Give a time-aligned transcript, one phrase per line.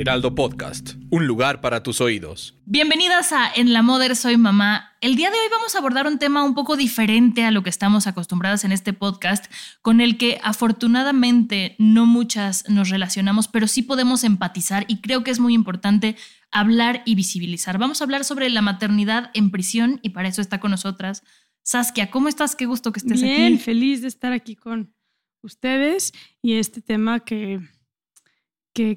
[0.00, 2.56] Heraldo Podcast, un lugar para tus oídos.
[2.66, 4.92] Bienvenidas a En la Moder Soy Mamá.
[5.00, 7.70] El día de hoy vamos a abordar un tema un poco diferente a lo que
[7.70, 13.82] estamos acostumbradas en este podcast, con el que afortunadamente no muchas nos relacionamos, pero sí
[13.82, 16.14] podemos empatizar y creo que es muy importante
[16.52, 17.76] hablar y visibilizar.
[17.78, 21.24] Vamos a hablar sobre la maternidad en prisión y para eso está con nosotras
[21.64, 22.08] Saskia.
[22.12, 22.54] ¿Cómo estás?
[22.54, 23.32] Qué gusto que estés aquí.
[23.32, 24.94] Bien, feliz de estar aquí con
[25.42, 27.58] ustedes y este tema que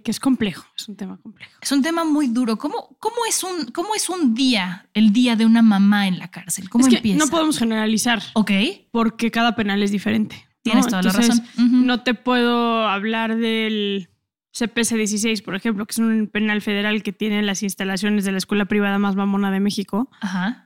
[0.03, 1.51] que, es complejo, es un tema complejo.
[1.61, 2.57] Es un tema muy duro.
[2.57, 6.29] ¿Cómo, cómo, es, un, cómo es un día, el día de una mamá en la
[6.29, 6.69] cárcel?
[6.69, 7.23] ¿Cómo es empieza?
[7.23, 8.21] No podemos generalizar.
[8.33, 8.51] Ok.
[8.91, 10.47] Porque cada penal es diferente.
[10.61, 11.41] Tienes toda la razón.
[11.57, 14.09] No te puedo hablar del
[14.51, 18.37] CPC 16, por ejemplo, que es un penal federal que tiene las instalaciones de la
[18.37, 20.09] escuela privada más mamona de México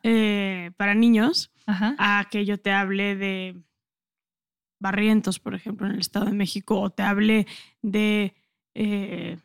[0.03, 3.61] eh, para niños, a que yo te hable de
[4.79, 7.47] Barrientos, por ejemplo, en el Estado de México, o te hable
[7.81, 8.35] de
[8.75, 9.37] eh,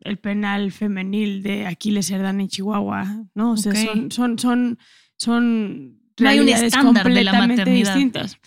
[0.00, 3.52] el penal femenil de Aquiles Cerdán en Chihuahua, ¿no?
[3.52, 4.78] O sea, son, son, son,
[5.16, 7.94] son no hay un estándar de la maternidad.
[7.94, 8.38] distintas.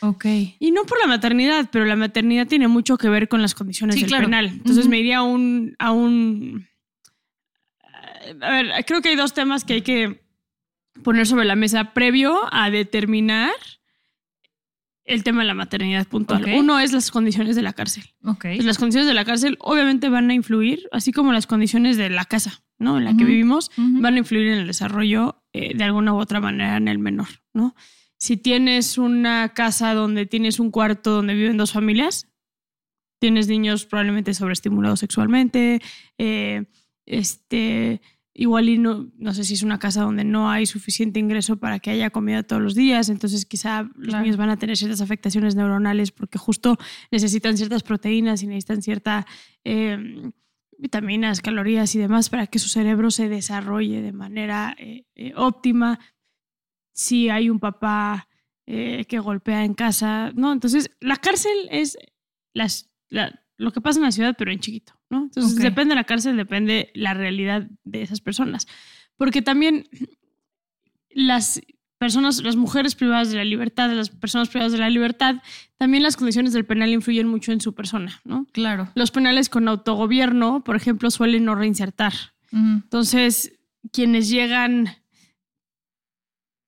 [0.59, 3.99] Y no por la maternidad, pero la maternidad tiene mucho que ver con las condiciones
[3.99, 4.45] del penal.
[4.45, 6.67] Entonces me iría a un, a un...
[8.41, 10.21] A ver, creo que hay dos temas que hay que
[11.03, 13.53] poner sobre la mesa previo a determinar
[15.07, 16.45] el tema de la maternidad puntual.
[16.55, 18.03] Uno es las condiciones de la cárcel.
[18.23, 18.59] Okay.
[18.59, 22.25] las condiciones de la cárcel obviamente van a influir, así como las condiciones de la
[22.25, 22.97] casa, ¿no?
[22.97, 26.41] En la que vivimos, van a influir en el desarrollo eh, de alguna u otra
[26.41, 27.73] manera en el menor, ¿no?
[28.17, 32.27] Si tienes una casa donde tienes un cuarto donde viven dos familias,
[33.19, 35.81] tienes niños probablemente sobreestimulados sexualmente,
[36.17, 36.65] eh,
[37.05, 38.01] este
[38.39, 41.79] Igual y no, no sé si es una casa donde no hay suficiente ingreso para
[41.79, 45.55] que haya comida todos los días, entonces quizá los niños van a tener ciertas afectaciones
[45.55, 46.77] neuronales porque justo
[47.09, 49.25] necesitan ciertas proteínas y necesitan ciertas
[49.63, 50.33] em,
[50.77, 55.99] vitaminas, calorías y demás para que su cerebro se desarrolle de manera eh, eh, óptima.
[56.93, 58.29] Si hay un papá
[58.67, 60.53] eh, que golpea en casa, ¿no?
[60.53, 61.97] Entonces, la cárcel es
[62.53, 64.96] las, lo que pasa en la ciudad, pero en chiquito.
[65.09, 65.23] ¿No?
[65.23, 68.67] Entonces, depende de la cárcel, depende la realidad de esas personas.
[69.15, 69.87] Porque también
[71.09, 71.61] las
[71.97, 75.41] personas, las mujeres privadas de la libertad, las personas privadas de la libertad,
[75.77, 78.45] también las condiciones del penal influyen mucho en su persona, ¿no?
[78.51, 78.91] Claro.
[78.93, 82.13] Los penales con autogobierno, por ejemplo, suelen no reinsertar.
[82.51, 83.59] Entonces,
[83.91, 84.87] quienes llegan,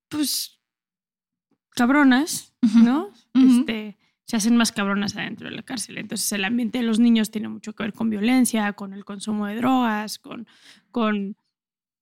[0.09, 0.59] pues,
[1.71, 3.13] cabronas, ¿no?
[3.33, 3.98] Este
[4.29, 5.97] se hacen más cabronas adentro de la cárcel.
[5.97, 9.47] Entonces el ambiente de los niños tiene mucho que ver con violencia, con el consumo
[9.47, 10.45] de drogas, con,
[10.91, 11.35] con,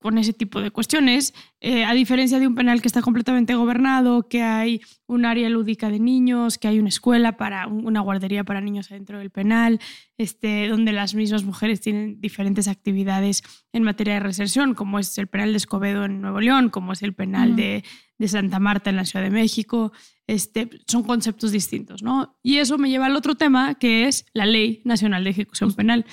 [0.08, 1.34] con ese tipo de cuestiones.
[1.60, 5.90] Eh, a diferencia de un penal que está completamente gobernado, que hay un área lúdica
[5.90, 9.82] de niños, que hay una escuela para una guardería para niños adentro del penal,
[10.18, 15.28] este, donde las mismas mujeres tienen diferentes actividades en materia de reserción, como es el
[15.28, 17.84] penal de Escobedo en Nuevo León, como es el penal de,
[18.18, 19.92] de Santa Marta en la Ciudad de México
[20.28, 22.38] este, son conceptos distintos, ¿no?
[22.44, 26.06] Y eso me lleva al otro tema, que es la Ley Nacional de Ejecución Penal.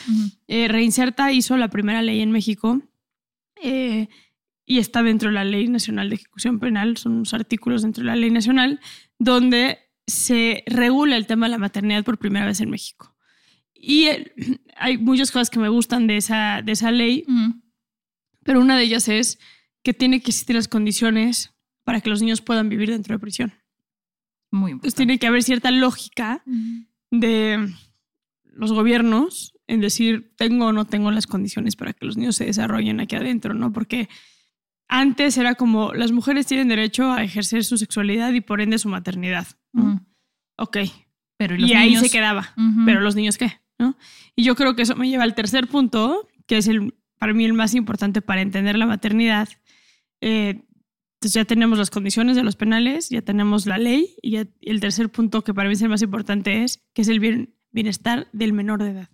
[0.46, 2.80] Eh, Reinserta hizo la primera ley en México
[3.62, 4.08] eh,
[4.66, 8.06] y está dentro de la Ley Nacional de Ejecución Penal, son unos artículos dentro de
[8.06, 8.80] la Ley Nacional,
[9.18, 13.14] donde se regula el tema de la maternidad por primera vez en México.
[13.74, 14.08] Y
[14.76, 17.24] hay muchas cosas que me gustan de esa, de esa ley,
[18.42, 19.38] pero una de ellas es
[19.82, 21.54] que tiene que existir las condiciones
[21.84, 23.52] para que los niños puedan vivir dentro de prisión.
[24.50, 26.42] Muy Entonces tiene que haber cierta lógica
[27.10, 27.68] de
[28.44, 32.44] los gobiernos en decir, tengo o no tengo las condiciones para que los niños se
[32.44, 33.72] desarrollen aquí adentro, ¿no?
[33.72, 34.08] Porque
[34.88, 38.88] antes era como, las mujeres tienen derecho a ejercer su sexualidad y por ende su
[38.88, 39.46] maternidad.
[40.56, 40.78] Ok.
[41.36, 42.54] Pero, ¿y, ahí se quedaba.
[42.84, 43.96] Pero los niños qué, ¿no?
[44.36, 47.44] Y yo creo que eso me lleva al tercer punto, que es el, para mí
[47.44, 49.48] el más importante para entender la maternidad.
[50.20, 50.62] Eh,
[51.14, 55.08] entonces ya tenemos las condiciones de los penales, ya tenemos la ley y, el tercer
[55.10, 58.82] punto que para mí es el más importante es que es el bienestar del menor
[58.82, 59.08] de edad.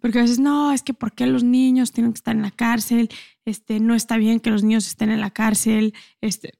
[0.00, 2.50] Porque a veces, no, es que ¿por qué los niños tienen que estar en la
[2.50, 3.08] cárcel?
[3.44, 5.94] Este, no está bien que los niños estén en la cárcel.
[6.20, 6.54] Este,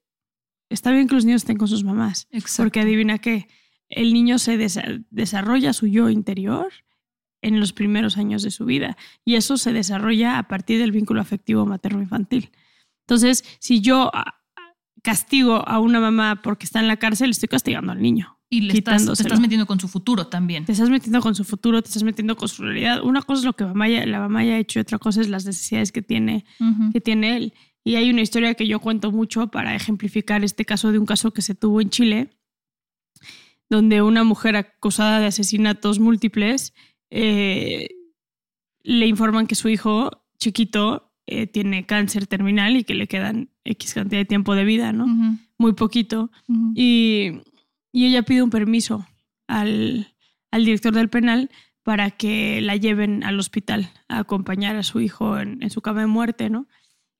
[0.70, 2.28] está bien que los niños estén con sus mamás.
[2.56, 3.48] Porque adivina qué,
[3.88, 4.58] el niño se
[5.10, 6.72] desarrolla su yo interior
[7.42, 8.96] en los primeros años de su vida.
[9.24, 12.50] Y eso se desarrolla a partir del vínculo afectivo materno-infantil.
[13.06, 14.10] Entonces, si yo
[15.02, 18.35] castigo a una mamá porque está en la cárcel, estoy castigando al niño.
[18.48, 20.64] Y le estás, te estás metiendo con su futuro también.
[20.64, 23.02] Te estás metiendo con su futuro, te estás metiendo con su realidad.
[23.02, 25.44] Una cosa es lo que mamá la mamá haya hecho y otra cosa es las
[25.44, 26.44] necesidades que tiene,
[26.92, 27.54] que tiene él.
[27.82, 31.32] Y hay una historia que yo cuento mucho para ejemplificar este caso de un caso
[31.32, 32.30] que se tuvo en Chile,
[33.68, 36.72] donde una mujer acusada de asesinatos múltiples
[37.10, 37.88] eh,
[38.82, 43.94] le informan que su hijo chiquito eh, tiene cáncer terminal y que le quedan X
[43.94, 45.04] cantidad de tiempo de vida, ¿no?
[45.06, 46.30] Ujú, Muy poquito.
[46.48, 46.72] ujú.
[46.76, 47.40] Y,
[47.96, 49.08] y ella pide un permiso
[49.48, 50.14] al,
[50.50, 51.50] al director del penal
[51.82, 56.02] para que la lleven al hospital a acompañar a su hijo en, en su cama
[56.02, 56.68] de muerte, ¿no?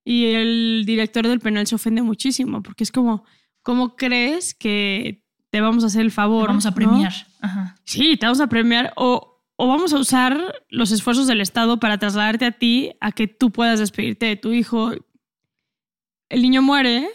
[0.05, 3.25] Y el director del penal se ofende muchísimo porque es como,
[3.63, 6.49] ¿cómo crees que te vamos a hacer el favor?
[6.49, 6.77] Vamos a no?
[6.77, 7.15] premiar.
[7.41, 7.77] Ajá.
[7.85, 11.97] Sí, te vamos a premiar o, o vamos a usar los esfuerzos del Estado para
[11.97, 14.93] trasladarte a ti a que tú puedas despedirte de tu hijo.
[16.29, 17.09] El niño muere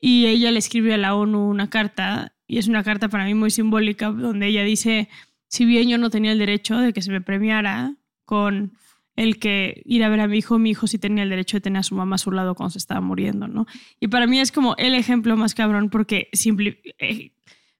[0.00, 3.34] y ella le escribe a la ONU una carta y es una carta para mí
[3.34, 5.08] muy simbólica donde ella dice,
[5.48, 7.96] si bien yo no tenía el derecho de que se me premiara
[8.26, 8.72] con
[9.16, 11.62] el que ir a ver a mi hijo, mi hijo sí tenía el derecho de
[11.62, 13.66] tener a su mamá a su lado cuando se estaba muriendo, ¿no?
[14.00, 17.32] Y para mí es como el ejemplo más cabrón porque, simpli- eh,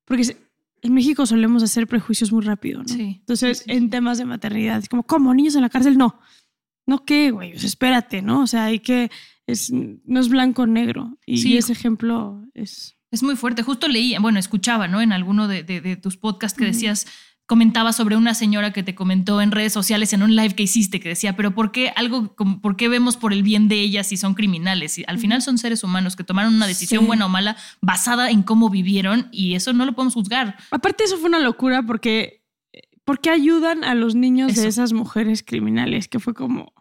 [0.07, 0.37] porque
[0.83, 2.89] en México solemos hacer prejuicios muy rápido, ¿no?
[2.89, 5.35] Sí, Entonces, sí, sí, en temas de maternidad, es como, ¿cómo?
[5.35, 5.97] ¿Niños en la cárcel?
[5.99, 6.19] No.
[6.87, 7.55] ¿No qué, güey?
[7.55, 8.41] O sea, espérate, ¿no?
[8.43, 9.11] O sea, hay que...
[9.47, 11.19] Es, no es blanco o negro.
[11.27, 11.53] Y, Sí.
[11.53, 12.97] y ese ejemplo es...
[13.13, 13.63] Es muy fuerte.
[13.63, 15.01] Justo leí, bueno, escuchaba, ¿no?
[15.01, 17.07] En alguno de, de- de tus podcasts que decías,
[17.47, 20.99] comentaba sobre una señora que te comentó en redes sociales en un live que hiciste,
[21.01, 24.07] que decía, pero ¿por qué algo, como, por qué vemos por el bien de ellas
[24.09, 24.97] si son criminales?
[24.99, 27.07] Y al final son seres humanos que tomaron una decisión Sí.
[27.07, 30.57] buena o mala basada en cómo vivieron y eso no lo podemos juzgar.
[30.71, 32.43] Aparte, eso fue una locura porque...
[33.05, 34.63] porque ayudan a los niños Eso.
[34.63, 36.09] de esas mujeres criminales?
[36.09, 36.73] Que fue como...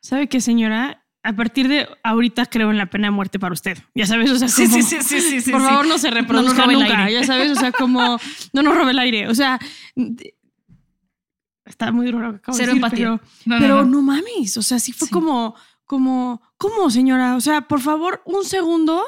[0.00, 1.01] ¿Sabe qué, señora?
[1.24, 3.78] A partir de ahorita creo en la pena de muerte para usted.
[3.94, 5.66] Ya sabes, o sea, Sí, como- sí, sí, sí, por sí.
[5.68, 8.18] favor, no se reproduzca nunca, ya sabes, o sea, como
[8.52, 9.58] no nos robe el aire, o sea,
[11.64, 13.06] está muy duro lo que acabo Cero de decir, empatía.
[13.06, 13.90] pero, No, no, pero no.
[13.90, 14.02] no.
[14.02, 15.14] mames, o sea, sí fue Sí.
[15.14, 15.54] como,
[15.84, 17.36] como, ¿cómo, señora?
[17.36, 19.02] O sea, por favor, un segundo,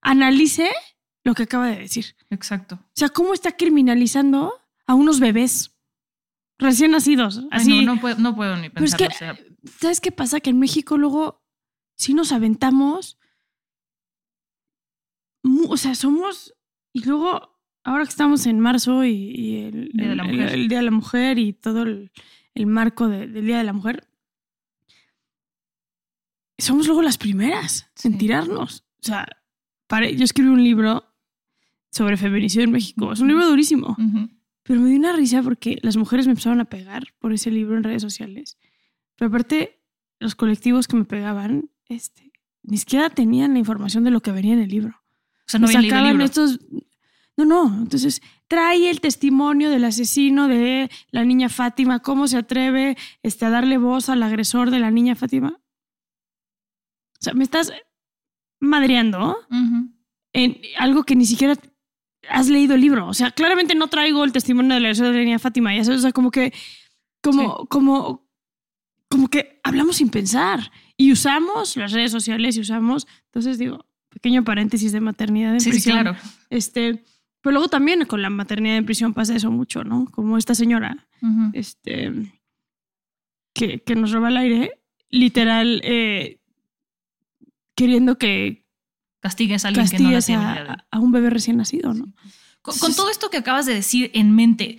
[0.00, 0.70] analice
[1.24, 2.14] lo que acaba de decir.
[2.30, 2.76] Exacto.
[2.76, 4.54] O sea, ¿cómo está criminalizando
[4.86, 5.74] a unos bebés
[6.58, 7.42] recién nacidos?
[7.50, 9.34] Así, no, no puedo, no puedo ni Pero es pensarlo.
[9.36, 10.40] que- o sea, ¿sabes qué pasa?
[10.40, 11.42] Que en México luego
[11.98, 13.18] sí nos aventamos.
[15.68, 16.54] O sea, somos.
[16.92, 20.52] Y luego, ahora que estamos en marzo y, y el, Día de la el- Mujer.
[20.54, 22.10] el Día de la Mujer y todo el,
[22.54, 24.08] el marco de- del Día de la Mujer,
[26.58, 28.84] somos luego las primeras en tirarnos.
[29.00, 29.26] O sea,
[29.90, 31.04] yo escribí un libro
[31.92, 33.12] sobre feminicidio en México.
[33.12, 33.96] Es un libro durísimo.
[34.64, 37.76] Pero me dio una risa porque las mujeres me empezaron a pegar por ese libro
[37.76, 38.58] en redes sociales.
[39.16, 39.80] Pero aparte,
[40.18, 42.32] los colectivos que me pegaban, este,
[42.62, 45.00] ni siquiera tenían la información de lo que venía en el libro.
[45.46, 46.24] O sea, no sacaban libro.
[46.24, 46.60] estos.
[47.36, 47.82] No, no.
[47.82, 52.00] Entonces, trae el testimonio del asesino de la niña Fátima.
[52.00, 55.60] ¿Cómo se atreve este, a darle voz al agresor de la niña Fátima?
[57.20, 57.72] O sea, me estás
[58.60, 59.38] madreando
[60.32, 61.54] en algo que ni siquiera
[62.28, 63.06] has leído el libro.
[63.08, 65.74] O sea, claramente no traigo el testimonio de la de la niña Fátima.
[65.74, 66.52] Ya sabes, o sea, como que,
[67.22, 68.28] como, como,
[69.08, 73.06] como que hablamos sin pensar y usamos las redes sociales y usamos.
[73.26, 76.00] Entonces digo, pequeño paréntesis de maternidad en Sí, sí, prisión.
[76.02, 76.18] claro.
[76.50, 77.04] Este,
[77.40, 80.06] pero luego también con la maternidad en prisión pasa eso mucho, ¿no?
[80.10, 81.06] Como esta señora,
[81.52, 82.12] este,
[83.54, 86.40] que, que nos roba el aire, literal, eh,
[87.74, 88.66] queriendo que
[89.20, 90.76] Castigues a alguien que no la castigues tiene.
[90.90, 92.12] a, un bebé recién nacido, ¿no?
[92.62, 94.78] Con, con todo esto que acabas de decir en mente,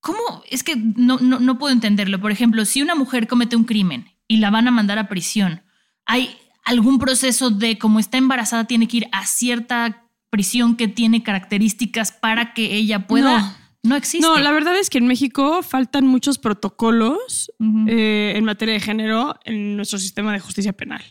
[0.00, 0.18] ¿cómo
[0.50, 2.20] es que no, no, no puedo entenderlo?
[2.20, 5.62] Por ejemplo, si una mujer comete un crimen y la van a mandar a prisión,
[6.06, 11.24] ¿hay algún proceso de como está embarazada tiene que ir a cierta prisión que tiene
[11.24, 13.40] características para que ella pueda?
[13.40, 13.60] No.
[13.82, 14.24] No, existe.
[14.24, 17.50] No, la verdad es que en México faltan muchos protocolos
[17.88, 21.02] eh, en materia de género en nuestro sistema de justicia penal.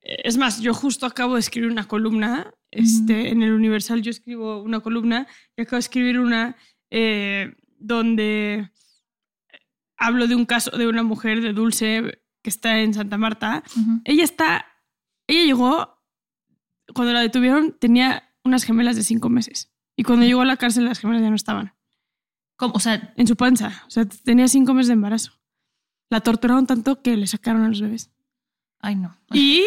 [0.00, 4.10] Eh, Es más, yo justo acabo de escribir una columna, este, en el Universal yo
[4.10, 6.56] escribo una columna y acabo de escribir una
[6.90, 8.70] eh, donde
[9.96, 13.64] hablo de un caso de una mujer de Dulce que está en Santa Marta.
[14.04, 14.66] Ella está,
[15.26, 16.00] ella llegó,
[16.94, 20.84] cuando la detuvieron tenía unas gemelas de cinco meses y cuando llegó a la cárcel
[20.84, 21.74] las gemelas ya no estaban
[22.54, 22.74] ¿Cómo?
[22.74, 23.82] O sea, en su panza.
[23.88, 25.32] O sea, tenía cinco meses de embarazo.
[26.08, 28.12] La torturaron tanto que le sacaron a los bebés.
[28.78, 29.18] ay no.
[29.32, 29.64] Y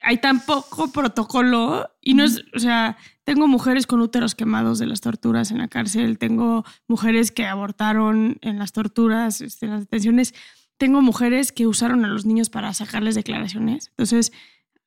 [0.00, 1.88] hay tan poco protocolo.
[2.00, 5.68] Y no es, o sea, tengo mujeres con úteros quemados de las torturas en la
[5.68, 6.18] cárcel.
[6.18, 10.34] Tengo mujeres que abortaron en las torturas, este, en las detenciones.
[10.78, 13.88] Tengo mujeres que usaron a los niños para sacarles declaraciones.
[13.90, 14.32] Entonces,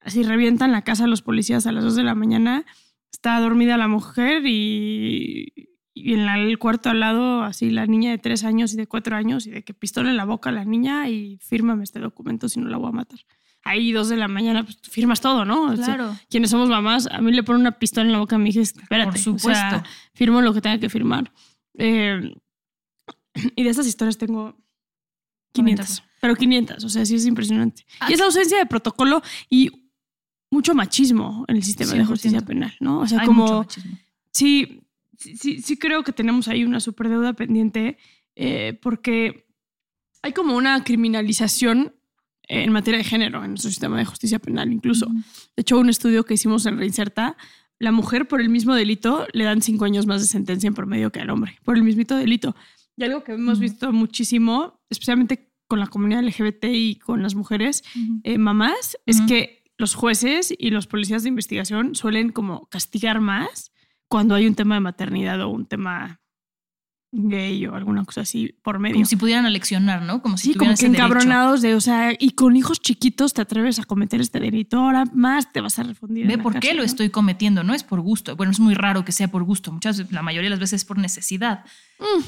[0.01, 2.65] así revientan la casa a los policías a las 2 de la mañana.
[3.11, 5.51] Está dormida la mujer y,
[5.95, 8.87] y en la- el cuarto al lado, así la niña de tres años y de
[8.87, 11.99] cuatro años, y de que pistola en la boca a la niña y fírmame este
[11.99, 13.19] documento si no la voy a matar.
[13.63, 15.63] Ahí dos de la mañana, pues firmas todo, ¿no?
[15.63, 16.15] O sea, Claro.
[16.29, 18.61] quienes somos mamás, a mí le ponen una pistola en la boca a mi hija,
[18.61, 19.05] espérate.
[19.11, 19.49] Por o supuesto.
[19.51, 21.33] sea, firmo lo que tenga que firmar.
[21.77, 22.35] Eh,
[23.55, 24.55] y de estas historias tengo
[25.53, 26.03] 500.
[26.21, 27.85] Pero 500, o sea, sí es impresionante.
[28.07, 29.71] Y es ausencia de protocolo y
[30.51, 32.07] mucho machismo en el sistema de 100%.
[32.07, 32.99] justicia penal, ¿no?
[32.99, 33.97] O sea, Hay mucho como machismo.
[34.31, 34.81] sí,
[35.17, 37.97] sí, sí, sí creo que tenemos ahí una superdeuda pendiente
[38.35, 39.47] eh, porque
[40.21, 41.95] hay como una criminalización
[42.43, 45.05] en materia de género en nuestro sistema de justicia penal incluso.
[45.55, 47.37] De hecho, un estudio que hicimos en Reinserta,
[47.77, 51.11] la mujer por el mismo delito le dan cinco años más de sentencia en promedio
[51.11, 52.55] que al hombre, por el mismito delito.
[52.99, 53.61] Y algo que hemos Ujú.
[53.61, 58.19] visto muchísimo, especialmente con la comunidad LGBT y con las mujeres Ujú.
[58.23, 63.71] eh, mamás, es que los jueces y los policías de investigación suelen como castigar más
[64.09, 66.19] cuando hay un tema de maternidad o un tema
[67.11, 68.95] gay o alguna cosa así por medio.
[68.95, 70.21] Como si pudieran aleccionar, ¿no?
[70.21, 71.03] Como si Sí, como que ese derecho.
[71.05, 75.05] encabronados de, o sea, y con hijos chiquitos te atreves a cometer este delito, ahora
[75.13, 76.27] más te vas a refundir.
[76.27, 76.85] Ve por qué lo ¿no?
[76.85, 78.35] estoy cometiendo, no es por gusto.
[78.35, 79.71] Bueno, es muy raro que sea por gusto.
[79.71, 81.65] Muchas, la mayoría de las veces es por necesidad.
[81.99, 82.23] Mm.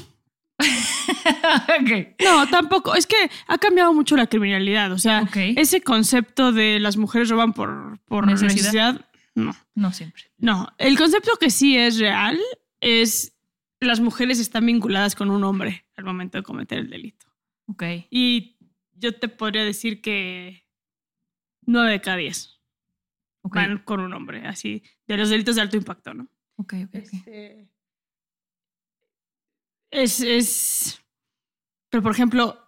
[2.24, 2.94] No, tampoco.
[2.94, 3.16] Es que
[3.46, 4.92] ha cambiado mucho la criminalidad.
[4.92, 8.54] O sea, ese concepto de las mujeres roban por, por Necesidad.
[8.94, 9.06] necesidad.
[9.34, 9.54] no.
[9.74, 10.24] No siempre.
[10.38, 10.68] No.
[10.78, 12.38] El concepto que sí es real
[12.80, 13.36] es
[13.80, 17.26] las mujeres están vinculadas con un hombre al momento de cometer el delito.
[17.66, 17.82] Ok.
[18.10, 18.56] Y
[18.94, 20.64] yo te podría decir que
[21.62, 22.60] nueve de cada diez
[23.42, 23.56] Ok.
[23.56, 26.28] van con un hombre, así, de los delitos de alto impacto, ¿no?
[26.56, 26.94] Ok, ok, ok.
[26.94, 27.68] Este,
[29.92, 31.00] es, es.
[31.90, 32.58] Pero, por ejemplo,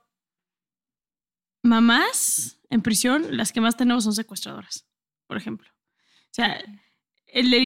[1.64, 4.86] mamás en prisión, las que más tenemos son secuestradoras,
[5.26, 5.68] por ejemplo.
[5.68, 6.62] O sea,
[7.26, 7.64] el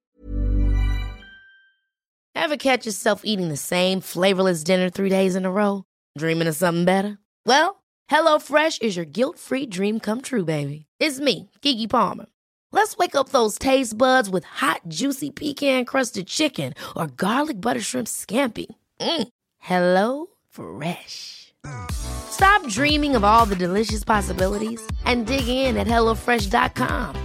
[2.35, 5.83] Ever catch yourself eating the same flavorless dinner three days in a row?
[6.17, 7.19] Dreaming of something better?
[7.45, 10.85] Well, HelloFresh is your guilt free dream come true, baby.
[10.99, 12.27] It's me, Kiki Palmer.
[12.71, 17.81] Let's wake up those taste buds with hot, juicy pecan crusted chicken or garlic butter
[17.81, 18.67] shrimp scampi.
[19.01, 19.27] Mm.
[19.59, 21.53] Hello Fresh.
[21.91, 27.15] Stop dreaming of all the delicious possibilities and dig in at HelloFresh.com.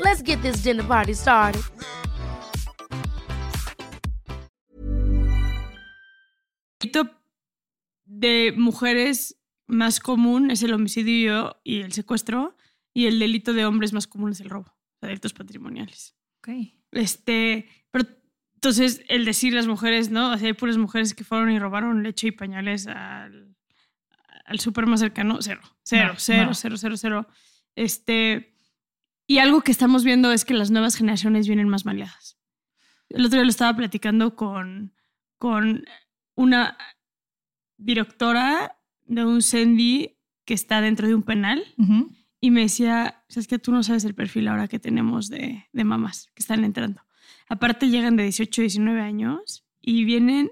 [0.00, 1.62] Let's get this dinner party started.
[8.24, 12.56] de mujeres más común es el homicidio y el secuestro,
[12.92, 16.16] y el delito de hombres más común es el robo, o sea, delitos patrimoniales.
[16.38, 16.48] Ok.
[16.92, 18.06] Este, pero
[18.64, 20.32] entonces el decir las mujeres, ¿no?
[20.32, 23.54] O sea, hay puras mujeres que fueron y robaron leche y pañales al,
[24.46, 26.54] al súper más cercano, cero, cero, No, cero, no.
[26.54, 27.28] cero, cero, cero.
[27.76, 28.56] Este,
[29.26, 32.38] y algo que estamos viendo es que las nuevas generaciones vienen más maleadas.
[33.10, 34.94] El otro día lo estaba platicando con,
[35.36, 35.84] con
[36.34, 36.78] una
[37.76, 40.16] directora de un Sendy
[40.46, 41.62] que está dentro de un penal
[42.40, 45.84] y me decía, es que tú no sabes el perfil ahora que tenemos de, de
[45.84, 47.02] mamás que están entrando.
[47.48, 50.50] Aparte llegan de 18, 19 años y vienen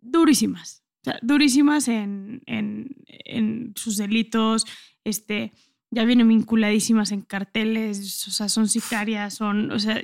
[0.00, 4.64] durísimas, o sea, durísimas en, en, en sus delitos,
[5.04, 5.52] este,
[5.90, 10.00] ya vienen vinculadísimas en carteles, o sea, son sicarias, son, o sea,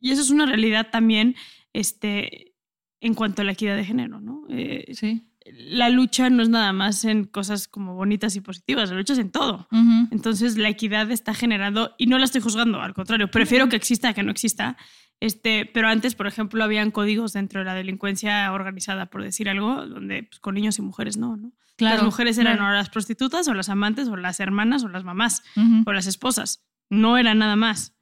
[0.00, 1.34] y eso es una realidad también,
[1.72, 2.54] este,
[3.00, 4.44] en cuanto a la equidad de género, ¿no?
[4.48, 5.24] Eh, Sí.
[5.50, 9.18] la lucha no es nada más en cosas como bonitas y positivas, la lucha es
[9.18, 9.66] en todo.
[10.10, 14.08] Entonces la equidad está generando, y no la estoy juzgando, al contrario, prefiero que exista
[14.10, 14.76] a que no exista.
[15.20, 19.86] Este, pero antes, por ejemplo, habían códigos dentro de la delincuencia organizada, por decir algo,
[19.86, 21.52] donde pues, con niños y mujeres no, ¿no?
[21.76, 22.72] Claro, las mujeres eran claro.
[22.72, 25.82] o las prostitutas o las amantes o las hermanas o las mamás Ujú.
[25.86, 26.64] o las esposas.
[26.90, 27.94] No era nada más.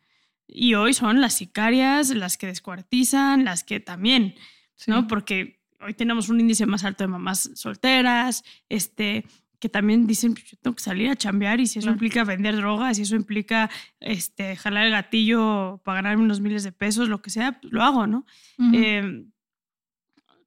[0.46, 4.34] Y hoy son las sicarias, las que descuartizan, las que también,
[4.76, 4.90] Sí.
[4.90, 5.06] ¿no?
[5.06, 9.24] Porque hoy tenemos un índice más alto de mamás solteras, este,
[9.58, 11.94] que también dicen, "Pues, yo tengo que salir a chambear y si eso Claro.
[11.94, 13.70] implica vender drogas, si eso implica
[14.00, 17.82] este, jalar el gatillo para ganarme unos miles de pesos, lo que sea, pues, lo
[17.82, 18.26] hago, ¿no?
[18.72, 19.26] Eh,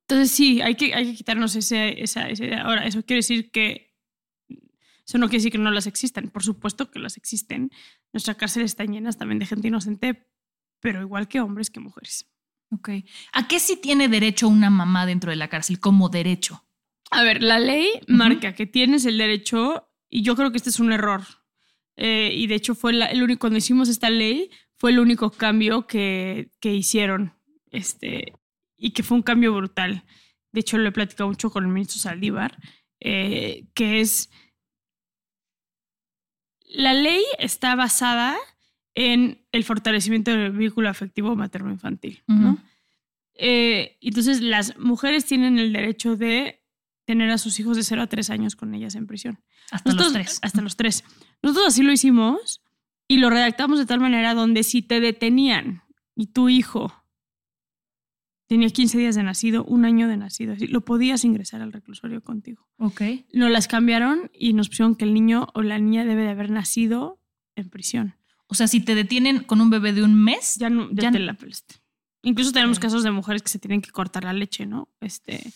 [0.10, 2.64] entonces sí, hay que, hay que quitarnos ese, esa, idea.
[2.64, 3.96] Ahora, eso quiere decir que...
[5.06, 6.30] Eso no quiere decir que no las existan.
[6.30, 7.72] Por supuesto que las existen.
[8.12, 10.28] Nuestras cárceles están llenas también de gente inocente,
[10.80, 12.28] pero igual que hombres que mujeres.
[12.72, 12.90] Ok.
[13.34, 16.64] ¿A qué sí tiene derecho una mamá dentro de la cárcel como derecho?
[17.12, 20.80] A ver, la ley marca que tienes el derecho, y yo creo que este es
[20.80, 21.22] un error.
[22.02, 25.32] eh, y de hecho fue la- el único, cuando hicimos esta ley, fue el único
[25.32, 27.34] cambio que, que hicieron.
[27.72, 28.32] Este,
[28.78, 30.06] y que fue un cambio brutal.
[30.54, 32.58] De hecho, lo he platicado mucho con el ministro Saldívar,
[33.02, 34.30] eh, que es.
[36.70, 38.38] La ley está basada
[38.96, 42.58] en el fortalecimiento del vínculo afectivo materno-infantil, ¿no?
[43.34, 46.59] Eh, entonces, las mujeres tienen el derecho de
[47.10, 49.40] tener a sus hijos de 0 a 3 años con ellas en prisión.
[49.72, 50.40] Hasta los Nosotros- tres.
[50.44, 51.04] Hasta los 3.
[51.42, 52.62] Nosotros así lo hicimos
[53.08, 55.82] y lo redactamos de tal manera donde si te detenían
[56.16, 56.94] y tu hijo
[58.48, 62.24] tenía 15 días de nacido, un año de nacido, así, lo podías ingresar al reclusorio
[62.24, 62.68] contigo.
[62.78, 63.02] Ok.
[63.34, 66.52] Nos las cambiaron y nos pusieron que el niño o la niña debe de haber
[66.52, 67.20] nacido
[67.56, 68.16] en prisión.
[68.46, 71.12] O sea, si te detienen con un bebé de un mes, Ya no, ya Ya
[71.12, 71.76] te no- la pelaste.
[72.22, 72.84] Incluso tenemos Ok.
[72.84, 74.90] casos de mujeres que se tienen que cortar la leche, ¿no?
[75.00, 75.52] Este,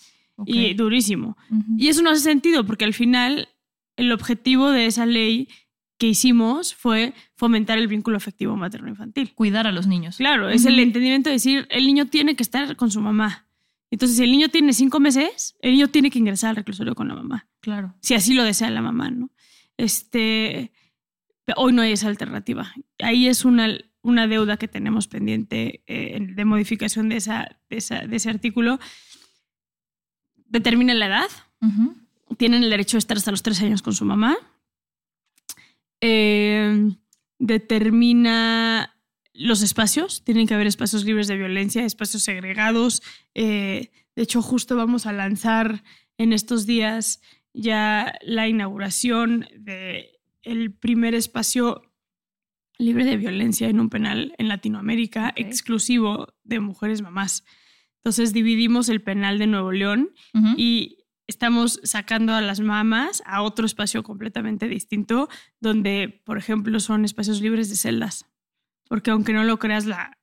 [0.45, 1.37] Y durísimo.
[1.77, 3.49] Y eso no hace sentido porque al final
[3.97, 5.47] el objetivo de esa ley
[5.99, 9.33] que hicimos fue fomentar el vínculo afectivo materno-infantil.
[9.35, 10.17] cuidar a los niños.
[10.17, 13.47] Claro, es el entendimiento de decir, el niño tiene que estar con su mamá.
[13.91, 17.07] Entonces, si el niño tiene cinco meses, el niño tiene que ingresar al reclusorio con
[17.07, 17.93] la mamá, Claro.
[18.01, 19.29] si así lo desea la mamá, ¿no?
[19.77, 20.71] Este,
[21.55, 22.73] hoy no hay esa alternativa.
[22.99, 23.69] Ahí es una,
[24.01, 28.79] una deuda que tenemos pendiente eh, de modificación de, esa, de, esa- de ese artículo.
[30.53, 31.29] Determina la edad,
[32.37, 34.37] tienen el derecho de estar hasta los tres años con su mamá.
[35.99, 36.91] Eh,
[37.39, 38.95] determina
[39.33, 43.01] los espacios, tienen que haber espacios libres de violencia, espacios segregados.
[43.33, 45.83] Eh, de hecho, justo vamos a lanzar
[46.19, 47.19] en estos días
[47.51, 51.81] ya la inauguración de el primer espacio
[52.77, 57.43] libre de violencia en un penal en Latinoamérica, exclusivo de mujeres mamás.
[58.03, 60.11] Entonces dividimos el penal de Nuevo León
[60.57, 65.29] y estamos sacando a las mamás a otro espacio completamente distinto,
[65.61, 68.25] donde, por ejemplo, son espacios libres de celdas.
[68.89, 70.17] Porque aunque no lo creas, la,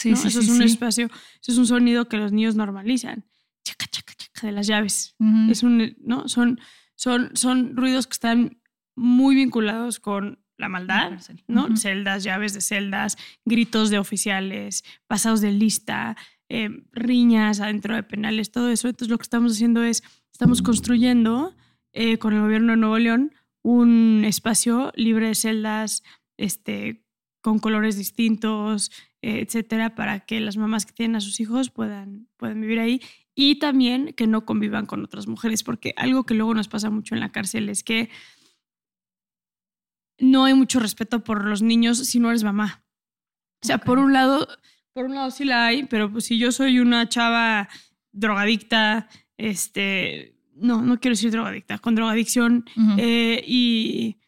[0.00, 0.16] Sí, ¿no?
[0.16, 1.06] sí, eso sí, es un espacio,
[1.42, 3.26] eso es un sonido que los niños normalizan.
[3.64, 5.14] Chaca, chaca, chaca, de las llaves.
[5.50, 6.26] Es un, ¿no?
[6.26, 6.58] son,
[6.94, 8.62] son, son ruidos que están
[8.96, 11.20] muy vinculados con la maldad.
[11.48, 11.76] ¿no?
[11.76, 16.16] Celdas, llaves de celdas, gritos de oficiales, pasados de lista,
[16.48, 18.88] eh, riñas adentro de penales, todo eso.
[18.88, 20.02] Entonces lo que estamos haciendo es,
[20.32, 21.56] estamos construyendo
[21.92, 26.02] eh, con el gobierno de Nuevo León un espacio libre de celdas,
[26.36, 27.04] este,
[27.42, 28.90] con colores distintos,
[29.22, 33.00] eh, etcétera, para que las mamás que tienen a sus hijos puedan, puedan vivir ahí
[33.34, 37.14] y también que no convivan con otras mujeres, porque algo que luego nos pasa mucho
[37.14, 38.10] en la cárcel es que
[40.20, 42.84] no hay mucho respeto por los niños si no eres mamá.
[43.62, 43.84] O sea, Ok.
[43.84, 44.46] por un lado,
[44.92, 47.68] por un lado sí la hay, pero pues si yo soy una chava
[48.12, 52.96] drogadicta, este, no, no quiero decir drogadicta, con drogadicción, Ujú.
[52.98, 54.18] eh, y,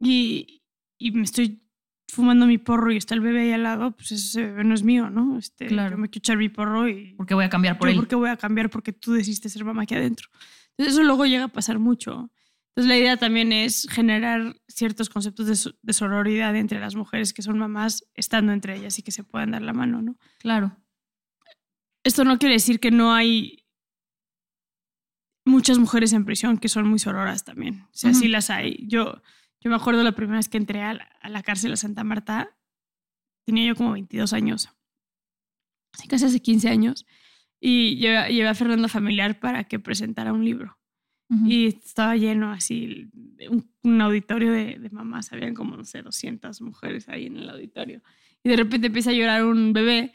[0.00, 0.62] y,
[0.98, 1.62] y me estoy
[2.10, 4.82] fumando mi porro y está el bebé ahí al lado, pues ese bebé no es
[4.82, 5.38] mío, ¿no?
[5.38, 5.96] Este, Claro.
[5.96, 7.96] Yo me quiero echar mi porro y ¿Por qué voy a cambiar por él?
[7.96, 10.28] por qué voy a cambiar porque tú decidiste ser mamá aquí adentro.
[10.70, 12.30] Entonces eso luego llega a pasar mucho.
[12.78, 17.32] Entonces la idea también es generar ciertos conceptos de, so- de sororidad entre las mujeres
[17.34, 20.16] que son mamás, estando entre ellas y que se puedan dar la mano, ¿no?
[20.38, 20.76] Claro.
[22.04, 23.66] Esto no quiere decir que no hay
[25.44, 27.80] muchas mujeres en prisión que son muy sororas también.
[27.82, 28.86] O sea, sí las hay.
[28.86, 29.22] Yo,
[29.60, 32.04] yo me acuerdo la primera vez que entré a la, a la cárcel a Santa
[32.04, 32.56] Marta,
[33.44, 34.68] tenía yo como 22 años,
[35.94, 37.06] así casi hace 15 años,
[37.60, 40.77] y llevé, llevé a Fernando Familiar para que presentara un libro.
[41.44, 43.10] Y estaba lleno así,
[43.82, 48.00] un, auditorio de, mamás, habían como, no sé, 200 mujeres ahí en el auditorio.
[48.42, 50.14] Y de repente empieza a llorar un bebé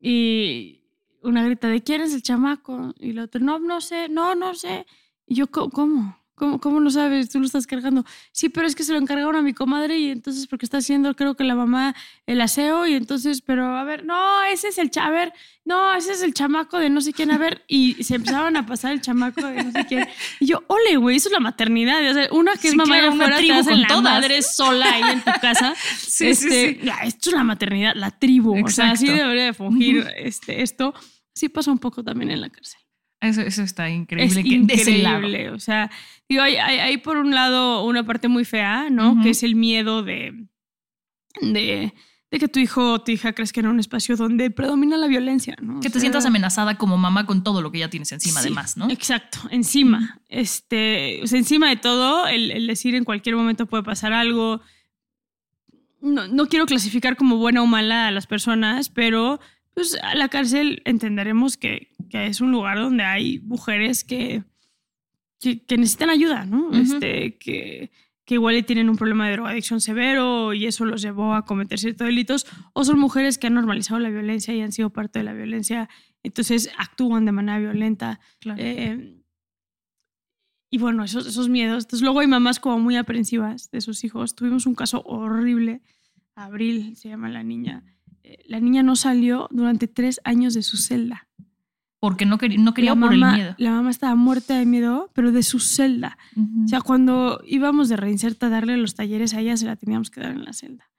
[0.00, 0.80] y
[1.22, 2.94] una grita de ¿quién es el chamaco?
[2.98, 4.86] Y el otro, no, no sé, no, no sé.
[5.26, 6.58] Y yo, "¿Cómo- ¿cómo?
[6.58, 7.30] ¿Cómo, ¿Cómo no sabes?
[7.30, 8.04] Tú lo estás cargando.
[8.32, 11.14] Sí, pero es que se lo encargaron a mi comadre y entonces porque está haciendo,
[11.14, 11.94] creo que la mamá,
[12.26, 15.32] el aseo y entonces, pero a ver, no, ese es el, cha- a ver,
[15.64, 17.62] no, ese es el chamaco de no sé quién, a ver.
[17.68, 20.06] Y se empezaban a pasar el chamaco de no sé quién.
[20.40, 22.10] Y yo, ole, güey, eso es la maternidad.
[22.10, 23.88] O sea, una que es mamá claro, de una afuera, te tribu hacen con la
[23.88, 24.02] todas.
[24.02, 25.74] madre sola ahí en tu casa.
[25.98, 26.80] Sí, Este, sí.
[26.84, 28.56] ya, esto es la maternidad, la tribu.
[28.64, 30.94] O sea, así debería de fungir este, esto.
[31.34, 32.80] Sí pasa un poco también en la cárcel.
[33.26, 34.98] Eso, eso está Es increíble.
[35.02, 35.18] lado.
[35.18, 35.50] increíble.
[35.50, 35.90] O sea,
[36.28, 39.22] digo, hay, hay, hay por un lado una parte muy fea, ¿no?
[39.22, 40.46] Que es el miedo de,
[41.40, 41.92] de,
[42.30, 45.56] de que tu hijo o tu hija crezca en un espacio donde predomina la violencia,
[45.60, 45.78] ¿no?
[45.78, 48.40] O Que te sea, sientas amenazada como mamá con todo lo que ya tienes encima,
[48.40, 48.90] sí, además, ¿no?
[48.90, 50.20] Exacto, encima.
[50.28, 54.60] Este, o sea, encima de todo, el, el decir en cualquier momento puede pasar algo.
[56.00, 59.40] No, no quiero clasificar como buena o mala a las personas, pero
[59.72, 64.44] pues a la cárcel entenderemos que, que es un lugar donde hay mujeres que,
[65.40, 66.72] que, que necesitan ayuda, ¿no?
[66.72, 67.90] Este, que,
[68.24, 72.06] que igual tienen un problema de drogadicción severo y eso los llevó a cometer ciertos
[72.06, 75.32] delitos, o son mujeres que han normalizado la violencia y han sido parte de la
[75.32, 75.88] violencia,
[76.22, 78.20] entonces actúan de manera violenta.
[78.38, 78.62] Claro.
[78.62, 79.20] Eh,
[80.70, 81.82] y bueno, esos, esos miedos.
[81.82, 84.36] Entonces luego hay mamás como muy aprensivas de sus hijos.
[84.36, 85.82] Tuvimos un caso horrible.
[86.36, 87.82] Abril se llama la niña.
[88.22, 91.26] Eh, La niña no salió durante tres años de su celda.
[92.04, 93.54] Porque no, quería no quería la por mamá, el miedo.
[93.56, 96.18] La mamá estaba muerta de miedo, pero de su celda.
[96.36, 96.66] Ujú.
[96.66, 100.10] O sea, cuando íbamos de reinserta a darle los talleres a ella, se la teníamos
[100.10, 100.90] que dar en la celda.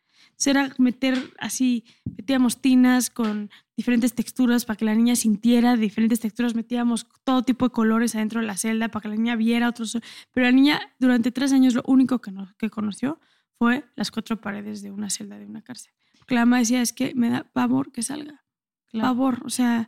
[0.47, 6.55] era meter así, metíamos tinas con diferentes texturas para que la niña sintiera diferentes texturas,
[6.55, 9.99] metíamos todo tipo de colores adentro de la celda para que la niña viera otros.
[10.33, 13.19] Pero la niña durante tres años lo único que, no, que conoció
[13.59, 15.93] fue las cuatro paredes de una celda de una cárcel.
[16.17, 18.43] Porque la mamá decía, es que me da pavor que salga.
[18.91, 19.87] Pavor, o sea,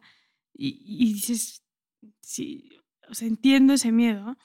[0.57, 1.63] y, y dices,
[2.21, 2.69] sí,
[3.09, 4.37] o sea, entiendo ese miedo.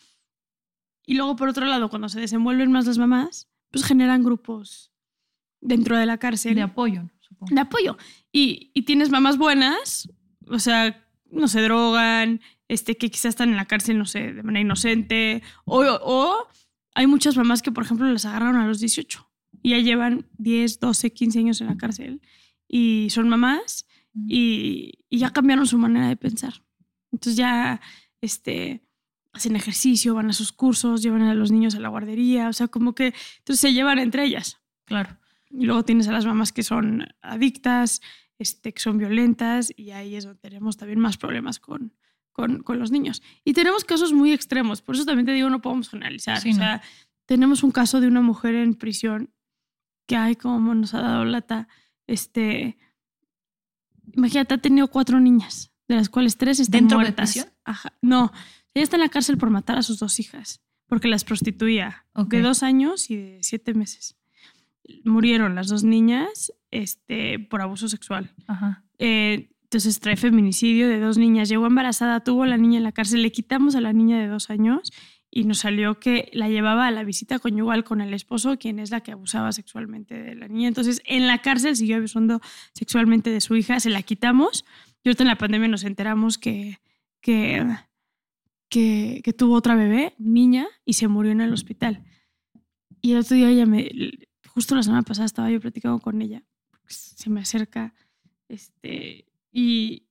[1.05, 4.93] Y luego, por otro lado, cuando se desenvuelven más las mamás, pues generan grupos
[5.61, 6.55] dentro de la cárcel.
[6.55, 7.55] De apoyo, supongo.
[7.55, 7.97] De apoyo.
[8.31, 10.09] Y, y tienes mamás buenas,
[10.49, 14.43] o sea, no se drogan, este, que quizás están en la cárcel, no sé, de
[14.43, 15.43] manera inocente.
[15.65, 16.47] O, o
[16.95, 19.29] hay muchas mamás que, por ejemplo, las agarraron a los 18
[19.63, 22.21] y ya llevan 10, 12, 15 años en la cárcel
[22.69, 26.65] y son mamás y, y ya cambiaron su manera de pensar.
[27.11, 27.81] Entonces ya
[28.21, 28.87] este,
[29.33, 32.69] hacen ejercicio, van a sus cursos, llevan a los niños a la guardería, o sea,
[32.69, 34.61] como que entonces se llevan entre ellas.
[34.85, 35.19] Claro.
[35.51, 38.01] Y luego tienes a las mamás que son adictas,
[38.39, 41.95] este, que son violentas, y ahí es donde tenemos también más problemas con,
[42.33, 43.23] con, con los niños.
[43.45, 46.41] Y tenemos casos muy extremos, por eso también te digo, no podemos generalizar.
[46.41, 46.59] Sí, o no.
[46.59, 46.83] sea,
[47.27, 49.33] tenemos un caso de una mujer en prisión
[50.07, 51.69] que, ay, como nos ha dado lata,
[52.07, 52.79] este,
[54.15, 57.33] imagínate, ha tenido cuatro niñas, de las cuales tres están ¿Dentro de muertas.
[57.33, 57.53] prisión?
[57.65, 57.93] Ajá.
[58.03, 58.33] No,
[58.75, 62.31] ella está en la cárcel por matar a sus dos hijas, porque las prostituía, Ok.
[62.31, 64.17] de dos años y de siete meses.
[65.05, 68.35] Murieron las dos niñas este, por abuso sexual.
[68.47, 68.85] Ajá.
[68.99, 71.49] Eh, entonces trae feminicidio de dos niñas.
[71.49, 74.27] Llegó embarazada, tuvo a la niña en la cárcel, le quitamos a la niña de
[74.27, 74.93] dos años
[75.35, 78.91] y nos salió que la llevaba a la visita conyugal con el esposo, quien es
[78.91, 80.69] la que abusaba sexualmente de la niña.
[80.69, 82.43] Entonces en la cárcel siguió abusando
[82.75, 84.67] sexualmente de su hija, se la quitamos.
[85.03, 86.81] Y ahorita en la pandemia nos enteramos que,
[87.23, 87.67] que,
[88.69, 92.05] que, que tuvo otra bebé, niña, y se murió en el hospital.
[93.01, 93.91] Y el otro día ella me,
[94.49, 96.45] justo la semana pasada estaba yo platicando con ella,
[96.87, 97.95] se me acerca
[98.49, 100.09] este, y,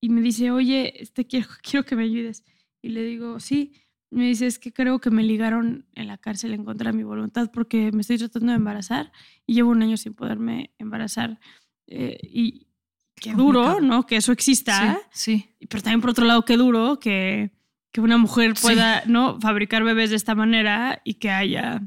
[0.00, 2.42] y me dice, oye, este, quiero, quiero que me ayudes.
[2.82, 3.72] Y le digo, sí.
[4.10, 7.02] Me dice, es que creo que me ligaron en la cárcel en contra de mi
[7.02, 9.12] voluntad porque me estoy tratando de embarazar
[9.46, 11.40] y llevo un año sin poderme embarazar.
[11.88, 12.68] Eh, y
[13.16, 13.80] qué duro.
[13.80, 14.06] ¿no?
[14.06, 15.00] Que eso exista.
[15.10, 15.66] Sí, sí.
[15.68, 17.50] Pero también por otro lado, qué duro que,
[17.92, 18.62] que una mujer Sí.
[18.62, 19.40] pueda ¿no?
[19.40, 21.82] fabricar bebés de esta manera y que haya...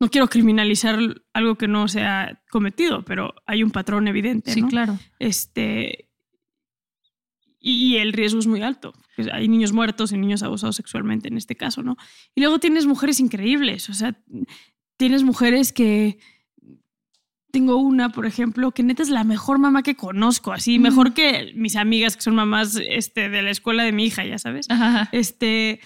[0.00, 0.98] No quiero criminalizar
[1.32, 4.52] algo que no se ha cometido, pero hay un patrón evidente.
[4.52, 4.68] Sí, ¿no?
[4.68, 4.98] claro.
[5.20, 6.08] Este,
[7.62, 8.92] y, el riesgo es muy alto.
[9.16, 11.96] Pues Hay niños muertos y niños abusados sexualmente en este caso, ¿no?
[12.34, 14.18] Y luego tienes mujeres increíbles, o sea,
[14.96, 16.18] tienes mujeres que...
[17.52, 20.82] Tengo una, por ejemplo, que neta es la mejor mamá que conozco, así, Mm.
[20.82, 24.38] mejor que mis amigas que son mamás este, de la escuela de mi hija, ya
[24.38, 24.70] sabes.
[24.70, 25.10] Ajá.
[25.12, 25.80] Este,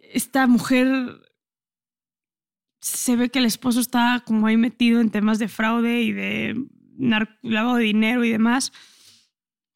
[0.00, 0.88] esta mujer
[2.80, 6.60] se ve que el esposo está como ahí metido en temas de fraude y de
[7.42, 8.72] lavado de dinero y demás.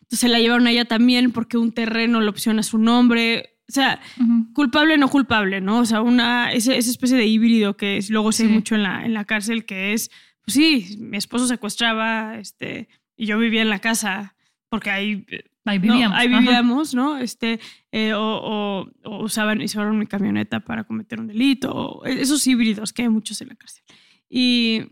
[0.06, 3.58] Entonces se la llevaron a ella también porque un terreno le opciona su nombre.
[3.68, 4.52] O sea, Ujú.
[4.52, 5.80] culpable no culpable, ¿no?
[5.80, 8.84] O sea, una, esa, esa especie de híbrido que es- luego se ve mucho en
[8.84, 10.10] la, en la cárcel, que es,
[10.44, 14.36] pues sí, mi esposo secuestraba este, y yo vivía en la casa
[14.68, 15.26] porque ahí
[15.68, 15.94] Ahí ¿no?
[15.94, 16.16] vivíamos.
[16.16, 16.38] Ahí Ajá.
[16.38, 17.18] vivíamos, ¿no?
[17.18, 17.58] Este,
[17.90, 22.92] eh, o, o- o usaban, usaban mi camioneta para cometer un delito, o esos híbridos
[22.92, 23.82] que hay muchos en la cárcel.
[24.30, 24.82] Y,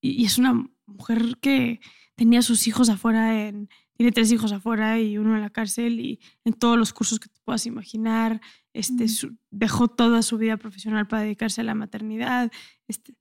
[0.00, 1.80] y y es una mujer que
[2.14, 6.20] tenía sus hijos afuera, en, tiene tres hijos afuera y uno en la cárcel y
[6.44, 8.40] en todos los cursos que te puedas imaginar.
[8.72, 9.08] Este, Mm.
[9.08, 12.50] su- dejó toda su vida profesional para dedicarse a la maternidad.
[12.86, 13.12] Este,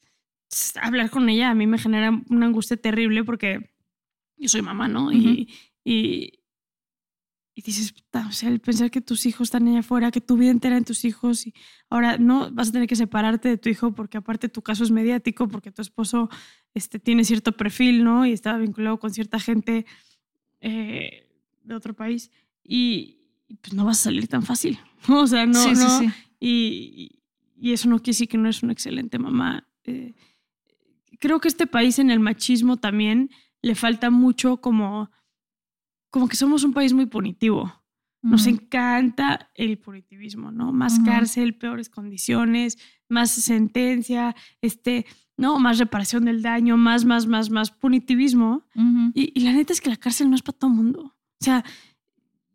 [0.81, 3.71] hablar con ella a mí me genera una angustia terrible porque
[4.37, 5.11] yo soy mamá, ¿no?
[5.11, 5.49] Y,
[5.83, 6.31] y,
[7.55, 10.51] y dices, o sea, el pensar que tus hijos están allá afuera, que tu vida
[10.51, 11.55] entera en tus hijos y
[11.89, 14.91] ahora no vas a tener que separarte de tu hijo porque aparte tu caso es
[14.91, 16.29] mediático, porque tu esposo
[16.75, 18.27] este, tiene cierto perfil, ¿no?
[18.27, 19.87] Y estaba vinculado con cierta gente
[20.61, 21.29] eh,
[21.63, 22.31] de otro país
[22.63, 23.19] y,
[23.61, 24.79] pues no vas a salir tan fácil.
[25.09, 26.13] O sea, no, sí, no, sí, sí.
[26.39, 27.19] y,
[27.55, 29.67] y eso no quiere decir que no es una excelente mamá.
[29.83, 30.13] Eh,
[31.19, 33.29] creo que este país en el machismo también
[33.61, 35.11] le falta mucho como,
[36.09, 37.73] como que somos un país muy punitivo.
[38.21, 40.73] Nos encanta el punitivismo, ¿no?
[40.73, 42.77] Más cárcel, peores condiciones,
[43.09, 45.05] más sentencia, este,
[45.37, 48.63] no, más reparación del daño, más, más, más, más punitivismo.
[49.13, 51.15] Y, y la neta es que la cárcel no es para todo el mundo.
[51.39, 51.63] O sea,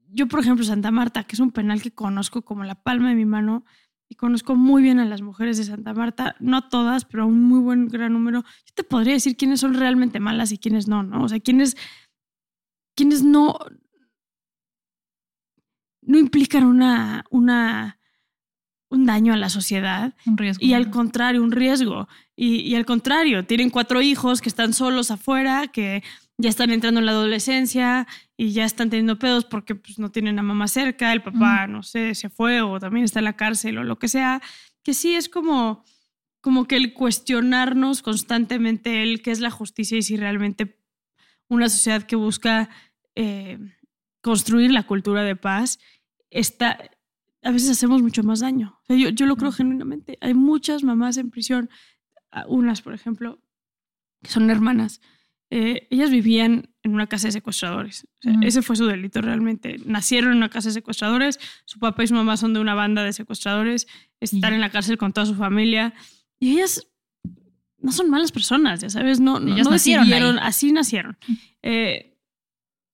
[0.09, 3.15] yo, por ejemplo, Santa Marta, que es un penal que conozco como la palma de
[3.15, 3.65] mi mano,
[4.13, 7.43] y conozco muy bien a las mujeres de Santa Marta, no todas, pero a un
[7.45, 11.03] muy buen gran número, yo te podría decir quiénes son realmente malas y quiénes no,
[11.03, 11.25] ¿no?
[11.25, 11.79] O sea, quiénes,
[12.95, 13.57] quiénes no,
[16.03, 17.99] no implican una, una,
[18.93, 20.15] un daño a la sociedad.
[20.27, 20.65] Un riesgo.
[20.65, 22.09] Y al contrario, un riesgo.
[22.37, 26.03] Y, y, al contrario, tienen cuatro hijos que están solos afuera, que
[26.37, 30.39] ya están entrando en la adolescencia y ya están teniendo pedos porque pues, no tienen
[30.39, 33.79] a mamá cerca, el papá, no sé, se fue o también está en la cárcel
[33.79, 34.43] o lo que sea.
[34.83, 35.85] Que sí es como,
[36.41, 40.79] como que el cuestionarnos constantemente el qué es la justicia y si realmente
[41.49, 42.69] una sociedad que busca
[43.15, 43.59] eh,
[44.21, 45.79] construir la cultura de paz
[46.31, 46.79] está
[47.43, 48.79] a veces hacemos mucho más daño.
[48.83, 50.19] O sea, yo, yo, lo creo genuinamente.
[50.21, 51.69] Hay muchas mamás en prisión,
[52.47, 53.41] unas, por ejemplo,
[54.23, 55.01] que son hermanas.
[55.51, 58.07] Eh, ellas vivían en una casa de secuestradores.
[58.19, 58.35] O sea.
[58.41, 59.77] Ese fue su delito realmente.
[59.85, 63.05] Nacieron en una casa de secuestradores, su papá y su mamá son de una banda
[63.05, 63.87] de secuestradores,
[64.21, 65.93] están en la cárcel con toda su familia.
[66.39, 66.87] Y ellas
[67.79, 71.19] no son malas personas, ya sabes, no, no, no decidieron, así nacieron.
[71.63, 72.12] Eh,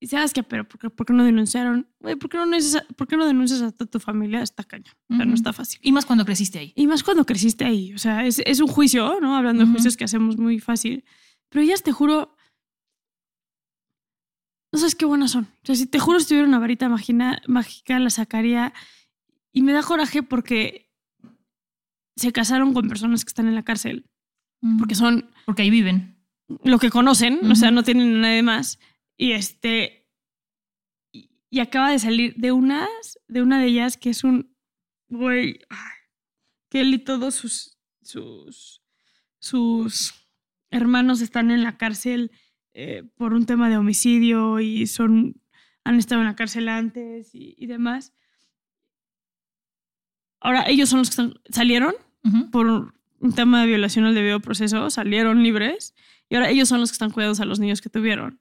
[0.00, 1.88] y sabes que, pero ¿por qué, ¿por qué, no denunciaron?
[2.00, 2.46] ¿por, qué no
[2.96, 4.42] ¿por qué no denuncias a tu familia?
[4.42, 4.94] Está cañón.
[5.11, 5.80] O sea, no está fácil.
[5.82, 6.72] Y más cuando creciste ahí.
[6.76, 7.92] Y más cuando creciste ahí.
[7.94, 9.37] O sea, es, es un juicio, ¿no?
[9.37, 11.04] Hablando de juicios que hacemos muy fácil.
[11.48, 12.37] Pero ellas, te juro,
[14.72, 15.44] no sabes qué buenas son.
[15.44, 18.72] O sea, si te juro, si tuviera una varita mágica, mágica, la sacaría.
[19.52, 20.92] Y me da coraje porque
[22.14, 24.06] se casaron con personas que están en la cárcel.
[24.78, 25.28] Porque son.
[25.44, 26.16] Porque ahí viven.
[26.62, 28.78] Lo que conocen, o sea, no tienen a nadie más
[29.18, 30.07] y este.
[31.50, 34.57] Y acaba de salir de unas, de una de ellas que es un.
[35.09, 35.61] Güey.
[36.70, 37.76] Que él y todos sus.
[38.00, 38.83] sus.
[39.40, 40.14] sus
[40.70, 42.31] hermanos están en la cárcel
[42.74, 45.42] eh, por un tema de homicidio y son.
[45.85, 48.14] han estado en la cárcel antes y, demás.
[50.40, 51.94] Ahora, ellos son los que salieron
[52.52, 55.94] por un tema de violación al debido proceso, salieron libres
[56.28, 58.40] y ahora ellos son los que están cuidados a los niños que tuvieron.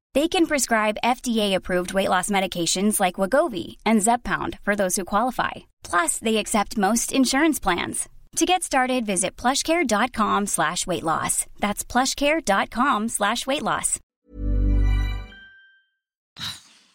[0.13, 5.51] They can prescribe FDA-approved weight loss medications like Wagovi and Zepbound for those who qualify.
[5.83, 8.09] Plus, they accept most insurance plans.
[8.37, 11.45] To get started, visit plushcare.com slash weight loss.
[11.59, 13.99] That's plushcare.com slash weight loss.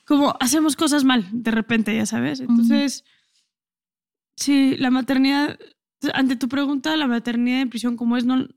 [0.06, 2.40] Como hacemos cosas mal de repente, ya sabes.
[2.40, 3.10] Entonces, uh -huh.
[4.36, 5.58] sí, la maternidad,
[6.14, 8.48] ante tu pregunta, la maternidad en prisión como es, no, no,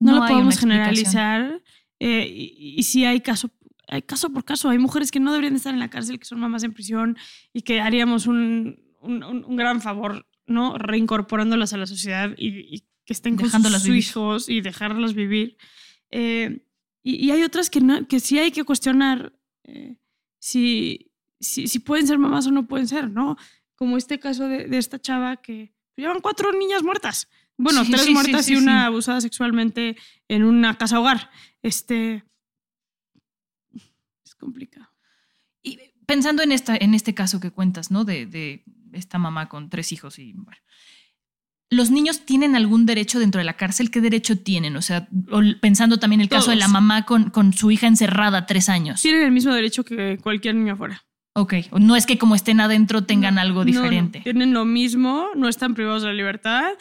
[0.00, 1.62] no la podemos generalizar.
[2.00, 3.63] Eh, y, y sí hay caso, hay
[4.06, 6.62] caso por caso, hay mujeres que no deberían estar en la cárcel, que son mamás
[6.62, 7.16] en prisión
[7.52, 10.78] y que haríamos un, un, un gran favor, ¿no?
[10.78, 15.56] Reincorporándolas a la sociedad y, y que estén con sus hijos y dejarlas vivir.
[16.10, 16.64] Eh,
[17.02, 19.98] y, y, hay otras que, no, que sí hay que cuestionar eh,
[20.38, 23.36] si, si, si, pueden ser mamás o no pueden ser, ¿no?
[23.74, 27.28] Como este caso de, de esta chava que llevan cuatro niñas muertas.
[27.56, 29.96] Bueno, sí, tres sí, muertas sí, y una abusada sexualmente
[30.28, 31.30] en una casa hogar.
[31.62, 32.24] Este,
[34.44, 34.88] complicado.
[35.62, 38.04] Y pensando en, esta, en este caso que cuentas, ¿no?
[38.04, 40.60] De, de esta mamá con tres hijos y bueno.
[41.70, 43.90] ¿Los niños tienen algún derecho dentro de la cárcel?
[43.90, 44.76] ¿Qué derecho tienen?
[44.76, 45.08] O sea,
[45.60, 49.00] pensando también el caso de la mamá con, con su hija encerrada tres años.
[49.00, 51.02] Tienen el mismo derecho que cualquier niño afuera.
[51.32, 54.18] Ok, no es que como estén adentro tengan no, algo diferente.
[54.18, 54.24] No, no.
[54.24, 56.74] Tienen lo mismo, no están privados de la libertad,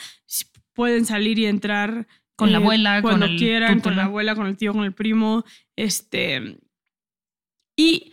[0.74, 4.36] pueden salir y entrar con eh, la abuela, cuando con el quieran, con la abuela,
[4.36, 5.44] con el tío, con el primo.
[5.76, 6.60] Este,
[7.76, 8.12] y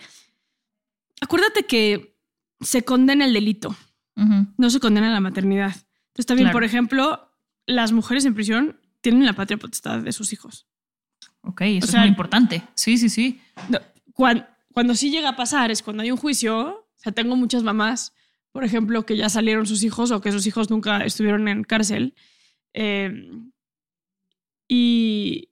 [1.20, 2.16] acuérdate que
[2.60, 3.70] se condena el delito,
[4.16, 4.54] uh -huh.
[4.56, 5.74] no se condena la maternidad.
[6.08, 6.56] Entonces también, claro.
[6.56, 7.32] por ejemplo,
[7.66, 10.66] las mujeres en prisión tienen la patria potestad de sus hijos.
[11.42, 12.62] Ok, eso o sea, es muy importante.
[12.74, 13.40] Sí, sí, sí.
[14.12, 16.86] Cuando, cuando sí llega a pasar es cuando hay un juicio.
[16.96, 18.12] O sea, tengo muchas mamás,
[18.52, 22.14] por ejemplo, que ya salieron sus hijos o que sus hijos nunca estuvieron en cárcel.
[22.74, 23.30] Eh,
[24.68, 25.48] y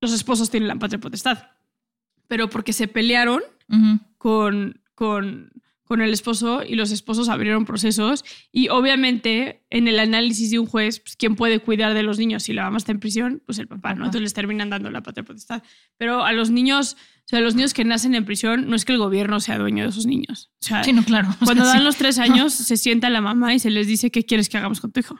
[0.00, 1.55] los esposos tienen la patria potestad
[2.28, 4.00] pero porque se pelearon uh -huh.
[4.18, 5.50] con, con,
[5.84, 10.66] con el esposo y los esposos abrieron procesos y obviamente en el análisis de un
[10.66, 12.42] juez, pues, ¿quién puede cuidar de los niños?
[12.42, 14.04] Si la mamá está en prisión, pues el papá, ¿no?
[14.04, 15.62] Entonces les terminan dando la patria potestad.
[15.96, 18.92] Pero a los niños, o sea, los niños que nacen en prisión, no es que
[18.92, 20.50] el gobierno sea dueño de esos niños.
[20.60, 21.28] O sea, Sí, no, claro.
[21.44, 24.48] Cuando dan los tres años, se sienta la mamá y se les dice qué quieres
[24.48, 25.16] que hagamos con tu hijo.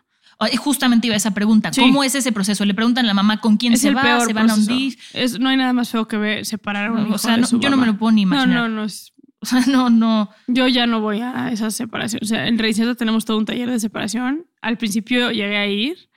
[0.58, 1.72] Justamente iba a esa pregunta.
[1.72, 1.80] Sí.
[1.80, 2.64] ¿Cómo es ese proceso?
[2.64, 4.98] Le preguntan a la mamá con quién Es se va, se van a hundir.
[5.14, 7.36] Es, no hay nada más feo que ver separar a un No, hijo o sea,
[7.36, 8.68] de no, yo no me lo puedo ni No, imaginar.
[8.68, 8.84] no, no.
[8.84, 10.30] es- O sea, no, no.
[10.48, 12.20] Yo ya no voy a esa separación.
[12.22, 14.46] O sea, en Reinserta tenemos todo un taller de separación.
[14.60, 16.08] Al principio llegué a ir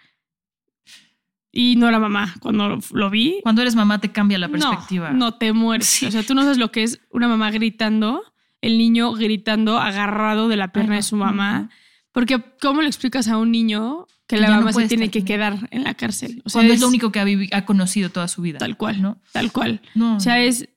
[1.52, 2.34] y no era mamá.
[2.40, 5.12] Cuando lo, vi, Cuando eres mamá te cambia la no, perspectiva.
[5.12, 5.88] No, te mueres.
[5.88, 6.06] Sí.
[6.06, 8.22] O sea, tú no sabes lo que es una mamá gritando,
[8.62, 11.08] el niño gritando, agarrado de la pierna Ay, de no.
[11.08, 11.70] su mamá.
[12.12, 15.24] Porque, ¿cómo le explicas a un niño que la ya no mamá se tiene que
[15.24, 16.42] quedar en la cárcel?
[16.46, 18.58] O sea, Cuando es lo único que ha, ha conocido toda su vida.
[18.58, 19.22] Tal cual, ¿no?
[19.32, 19.82] Tal cual.
[19.96, 20.18] No.
[20.18, 20.70] O sea, es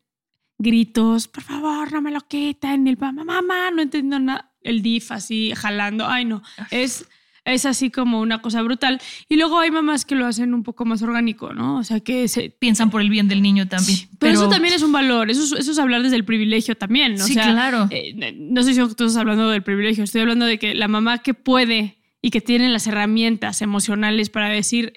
[0.59, 4.53] gritos, por favor, no me lo quiten, el mamá, mamá, no entiendo nada.
[4.63, 6.41] El DIF así jalando, ay no,
[6.71, 7.09] es,
[7.45, 9.01] es así como una cosa brutal.
[9.29, 11.79] Y luego hay mamás que lo hacen un poco más orgánico, ¿no?
[11.79, 12.51] O sea, que se...
[12.51, 13.99] Piensan por el bien del niño también.
[14.19, 17.15] Pero, eso también es un valor, eso es, eso es hablar desde el privilegio también,
[17.15, 17.25] ¿no?
[17.25, 17.89] Sí, o sea, claro.
[17.91, 21.19] eh, no diciendo que tú estás hablando del privilegio, estoy hablando de que la mamá
[21.19, 24.93] que puede y que tiene las herramientas emocionales para decir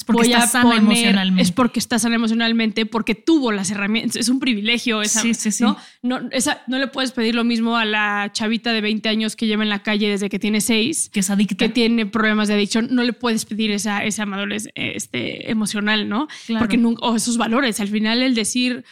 [0.00, 1.42] Es porque voy está a sana poner- emocionalmente.
[1.42, 4.16] Es porque está sana emocionalmente, porque tuvo las herramientas.
[4.16, 5.62] Es un privilegio esa, Sí, sí, sí.
[5.62, 5.76] ¿no?
[6.02, 9.46] No, esa- no le puedes pedir lo mismo a la chavita de 20 años que
[9.46, 11.56] lleva en la calle desde que tiene 6, que es adicta.
[11.56, 12.88] que tiene problemas de adicción.
[12.90, 16.28] No le puedes pedir esa, esa madurez este, emocional, ¿no?
[16.46, 16.60] Claro.
[16.64, 17.78] Porque nunca, o esos valores.
[17.80, 18.84] Al final, el decir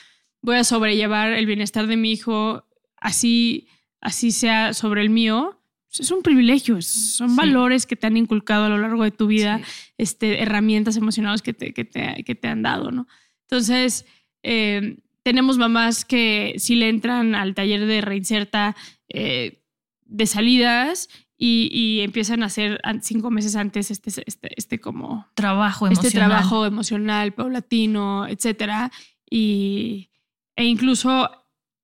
[0.42, 2.64] voy a sobrellevar el bienestar de mi hijo
[2.98, 3.66] así,
[4.02, 5.57] así sea sobre el mío.
[5.90, 7.36] Es un privilegio, son Sí.
[7.36, 9.64] valores que te han inculcado a lo largo de tu vida Sí.
[9.98, 13.06] este, herramientas emocionales que te, que te, que te han dado, ¿no?
[13.42, 14.04] Entonces,
[14.42, 18.76] eh, tenemos mamás que sí le entran al taller de reinserta
[19.08, 19.62] eh,
[20.04, 25.86] de salidas y, y empiezan a hacer cinco meses antes este, este, este como trabajo
[25.86, 26.06] emocional.
[26.06, 28.90] este trabajo emocional, paulatino, etcétera.
[29.30, 30.10] Y,
[30.56, 31.30] e incluso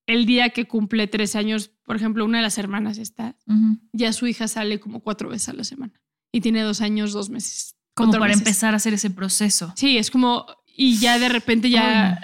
[0.06, 3.78] el día que cumple tres años, por ejemplo, una de las hermanas está, Ujú.
[3.92, 5.94] ya su hija sale como cuatro veces a la semana
[6.32, 7.76] y tiene dos años, dos meses.
[7.94, 8.40] Como para meses.
[8.40, 9.72] empezar a hacer ese proceso.
[9.76, 12.18] Sí, es como, y ya de repente ya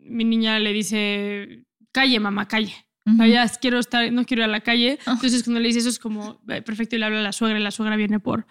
[0.00, 2.74] mi niña le dice, calle, mamá, calle.
[3.04, 3.24] Sea, Ujú.
[3.26, 4.98] ya quiero estar, no quiero ir a la calle.
[5.06, 5.12] Ah.
[5.12, 7.62] Entonces, cuando le dice eso, es como perfecto y le habla a la suegra y
[7.62, 8.46] la suegra viene por,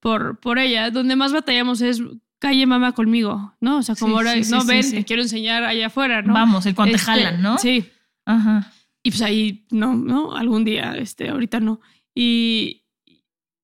[0.00, 0.90] por, por ella.
[0.90, 2.00] Donde más batallamos es
[2.38, 3.78] calle, mamá, conmigo, ¿no?
[3.78, 6.34] O sea, como Sí, ahora, sí, no, ven, te quiero enseñar allá afuera, ¿no?
[6.34, 7.58] Vamos, el cuando te Este, jalan, ¿no?
[7.58, 7.84] Sí.
[8.24, 8.72] Ajá.
[9.02, 10.34] Y pues ahí, no, ¿no?
[10.36, 11.80] Algún día, este, ahorita no.
[12.14, 12.82] Y,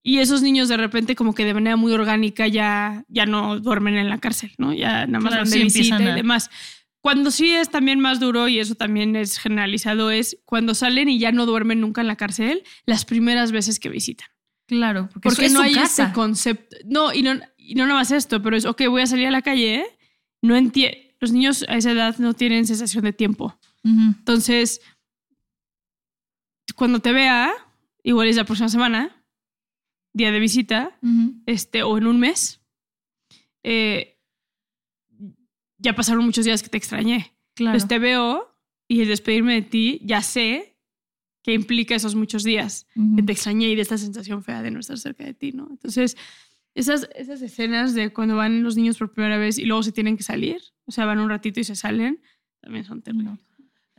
[0.02, 3.96] y esos niños de repente como que de manera muy orgánica ya, ya no duermen
[3.96, 4.72] en la cárcel, ¿no?
[4.72, 6.50] Ya nada más Claro, van de sí, visita y demás.
[7.00, 11.18] Cuando sí es también más duro, y eso también es generalizado, es cuando salen y
[11.18, 14.28] ya no duermen nunca en la cárcel, las primeras veces que visitan.
[14.66, 16.04] Claro, porque, Porque es no su hay casa.
[16.04, 16.76] ese concepto.
[16.87, 17.34] No y, no,
[17.66, 19.87] y no nada más esto, pero es, ok, voy a salir a la calle, ¿eh?
[20.42, 20.55] No.
[21.20, 23.59] Los niños a esa edad no tienen sensación de tiempo.
[23.83, 24.81] Entonces,
[26.77, 27.53] cuando te vea,
[28.03, 29.24] igual es la próxima semana,
[30.12, 30.98] día de visita,
[31.46, 32.61] este, o en un mes,
[33.62, 34.18] eh,
[35.79, 37.33] ya pasaron muchos días que te extrañé.
[37.55, 37.77] Claro.
[37.77, 38.55] Entonces te veo
[38.88, 40.77] y el despedirme de ti, ya sé
[41.42, 43.16] que implica esos muchos días Ujú.
[43.16, 45.68] que te extrañé y de esta sensación fea de no estar cerca de ti, ¿no?
[45.70, 46.16] Entonces,
[46.74, 50.16] esas, esas escenas de cuando van los niños por primera vez y luego se tienen
[50.16, 52.20] que salir, o sea, van un ratito y se salen,
[52.60, 53.38] también son terribles.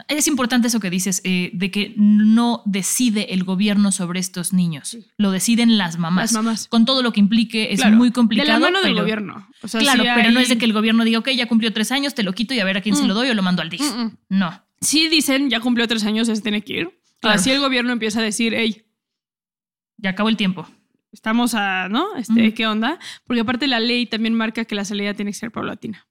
[0.10, 4.90] Es importante eso que dices, eh, de que no decide el gobierno sobre estos niños.
[4.90, 5.06] Sí.
[5.18, 6.34] Lo deciden las mamás.
[6.34, 6.68] Las mamás.
[6.68, 8.48] Con todo lo que implique, es Claro, muy complicado.
[8.48, 9.48] De la mano del pero- gobierno.
[9.64, 11.48] O sea, Claro, sí pero no hay- es de que el gobierno diga, ok, ya
[11.48, 13.08] cumplió tres años, te lo quito y a ver a quién se Mm.
[13.08, 13.82] lo doy o lo mando al DIF.
[13.82, 14.18] Mm, mm.
[14.30, 14.66] No.
[14.82, 17.00] Sí dicen, ya cumplió tres años, se tiene que ir.
[17.22, 17.38] Claro.
[17.40, 18.82] Así el gobierno empieza a decir, hey,
[19.98, 20.68] Ya acabó el tiempo.
[21.16, 22.16] Estamos a, ¿no?
[22.16, 22.54] Este, Ujú.
[22.54, 23.00] ¿Qué onda?
[23.26, 26.08] Porque aparte la ley también marca que la salida tiene que ser paulatina.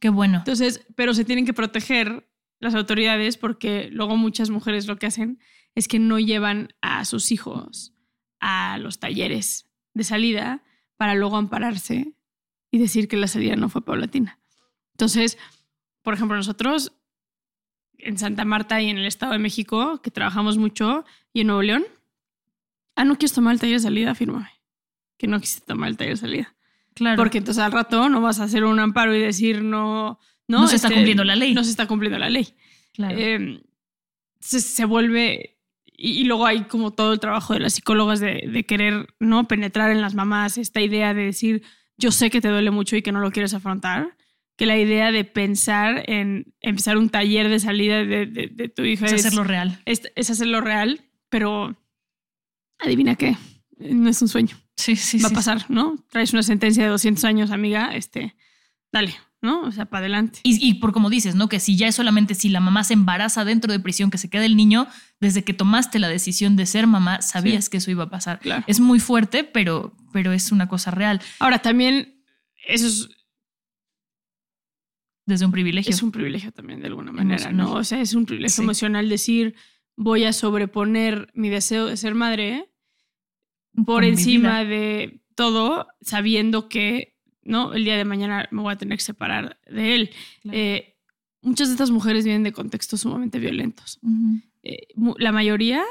[0.00, 0.38] Qué bueno.
[0.38, 2.28] Entonces, pero se tienen que proteger
[2.60, 5.38] las autoridades porque luego muchas mujeres lo que hacen
[5.74, 7.94] es que no llevan a sus hijos
[8.40, 10.64] a los talleres de salida
[10.96, 12.14] para luego ampararse
[12.70, 14.40] y decir que la salida no fue paulatina.
[14.94, 15.38] Entonces,
[16.02, 16.92] por ejemplo, nosotros
[17.98, 21.62] en Santa Marta y en el Estado de México, que trabajamos mucho, y en Nuevo
[21.62, 21.84] León,
[22.96, 24.48] ah, no quieres tomar el taller de salida, fírmame.
[25.18, 26.54] Que no quisiste tomar el taller de salida.
[26.94, 27.16] claro.
[27.16, 30.18] Porque entonces al rato no vas a hacer un amparo y decir no.
[30.46, 31.54] No, No se está Este, cumpliendo la ley.
[31.54, 32.48] No se está cumpliendo la ley.
[32.92, 33.16] Claro.
[33.18, 33.62] Eh,
[34.40, 35.58] se, se vuelve.
[35.96, 39.46] Y, y luego hay como todo el trabajo de las psicólogas de, de querer no
[39.48, 41.62] penetrar en las mamás esta idea de decir
[41.96, 44.16] yo sé que te duele mucho y que no lo quieres afrontar.
[44.56, 48.82] que la idea de pensar en empezar un taller de salida de, de- de tu
[48.82, 49.80] hija Es es, hacerlo real.
[49.86, 51.76] es, es hacerlo real, pero
[52.84, 53.36] adivina qué,
[53.78, 55.34] no es un sueño, Sí, sí, va sí.
[55.34, 55.96] a pasar, ¿no?
[56.10, 58.34] Traes una sentencia de 200 años, amiga, este,
[58.92, 59.62] dale, ¿no?
[59.62, 60.40] O sea, para adelante.
[60.42, 61.48] Y, y por como dices, ¿no?
[61.48, 64.28] Que si ya es solamente si la mamá se embaraza dentro de prisión, que se
[64.30, 64.86] queda el niño,
[65.20, 67.70] desde que tomaste la decisión de ser mamá, sabías Sí.
[67.72, 68.40] que eso iba a pasar.
[68.40, 68.64] Claro.
[68.66, 71.20] Es muy fuerte, pero, pero es una cosa real.
[71.40, 72.22] Ahora, también
[72.66, 73.08] eso es,
[75.26, 75.90] Desde un privilegio.
[75.90, 77.66] es un privilegio también de alguna manera, Emocional.
[77.66, 77.72] ¿no?
[77.74, 78.62] O sea, es un privilegio Sí.
[78.62, 79.54] emocional decir,
[79.96, 82.70] voy a sobreponer mi deseo de ser madre
[83.86, 87.72] por encima de todo, sabiendo que, ¿no?
[87.74, 90.10] El día de mañana me voy a tener que separar de él.
[90.42, 90.58] Claro.
[90.58, 90.96] Eh,
[91.42, 93.98] muchas de estas mujeres vienen de contextos sumamente violentos.
[94.62, 94.86] Eh,
[95.18, 95.82] la mayoría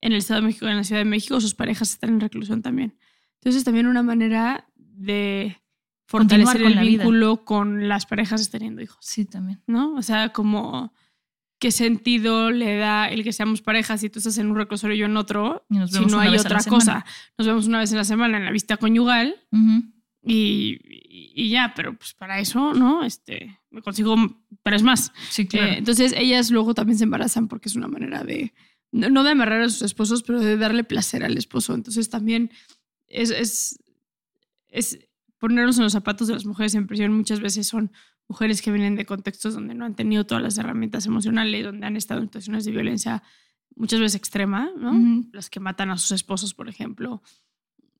[0.00, 2.60] en el Estado de México, en la Ciudad de México, sus parejas están en reclusión
[2.60, 2.98] también.
[3.36, 5.58] Entonces, también una manera de
[6.06, 6.80] fortalecer el vida.
[6.82, 9.62] vínculo con las parejas teniendo hijos, Sí, también.
[9.66, 9.94] ¿no?
[9.94, 10.92] O sea, como
[11.62, 14.98] qué sentido le da el que seamos parejas si tú estás en un reclusorio y
[14.98, 17.04] yo en otro, Y si no hay a otra cosa.
[17.38, 19.84] Nos vemos una vez en la semana en la vista conyugal Ujú.
[20.24, 23.04] y, y- y ya, pero pues para eso, ¿no?
[23.04, 24.16] Este, me consigo
[24.64, 25.12] tres más.
[25.30, 25.68] Sí, claro.
[25.68, 28.52] Eh, entonces ellas luego también se embarazan porque es una manera de,
[28.90, 31.74] no no de amarrar a sus esposos, pero de darle placer al esposo.
[31.74, 32.50] Entonces también
[33.06, 33.78] es, es,
[34.68, 34.98] es
[35.38, 37.12] ponernos en los zapatos de las mujeres en prisión.
[37.12, 37.92] Muchas veces son
[38.28, 41.96] mujeres que vienen de contextos donde no han tenido todas las herramientas emocionales, donde han
[41.96, 43.22] estado en situaciones de violencia
[43.76, 45.24] muchas veces extrema, ¿no?
[45.32, 47.22] Las que matan a sus esposos, por ejemplo,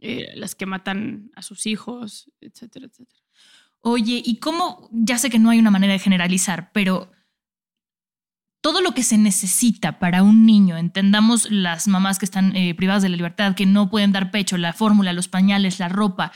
[0.01, 3.21] eh, las que matan a sus hijos, etcétera, etcétera.
[3.81, 4.89] Oye, ¿y cómo?
[4.93, 7.11] Ya sé que no hay una manera de generalizar, pero
[8.61, 13.03] todo lo que se necesita para un niño, entendamos las mamás que están eh, privadas
[13.03, 16.33] de la libertad, que no pueden dar pecho, la fórmula, los pañales, la ropa,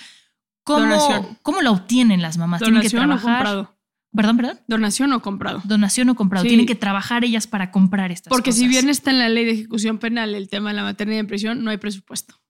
[0.64, 1.38] ¿cómo, Donación.
[1.42, 2.60] ¿cómo la obtienen las mamás?
[2.60, 3.44] ¿Tienen que ¿Donación o trabajar?
[3.44, 3.75] comprado?
[4.16, 4.60] Perdón, perdón.
[4.66, 5.62] ¿Donación o comprado?
[5.64, 6.42] Donación o comprado.
[6.44, 6.48] Sí.
[6.48, 8.60] Tienen que trabajar ellas para comprar estas Porque cosas.
[8.60, 11.26] si bien está en la ley de ejecución penal el tema de la maternidad en
[11.26, 12.40] prisión, no hay presupuesto.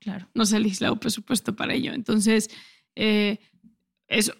[0.00, 0.28] Claro.
[0.34, 1.92] No se ha legislado presupuesto para ello.
[1.92, 2.48] Entonces,
[2.94, 3.38] eh,
[4.06, 4.32] eso.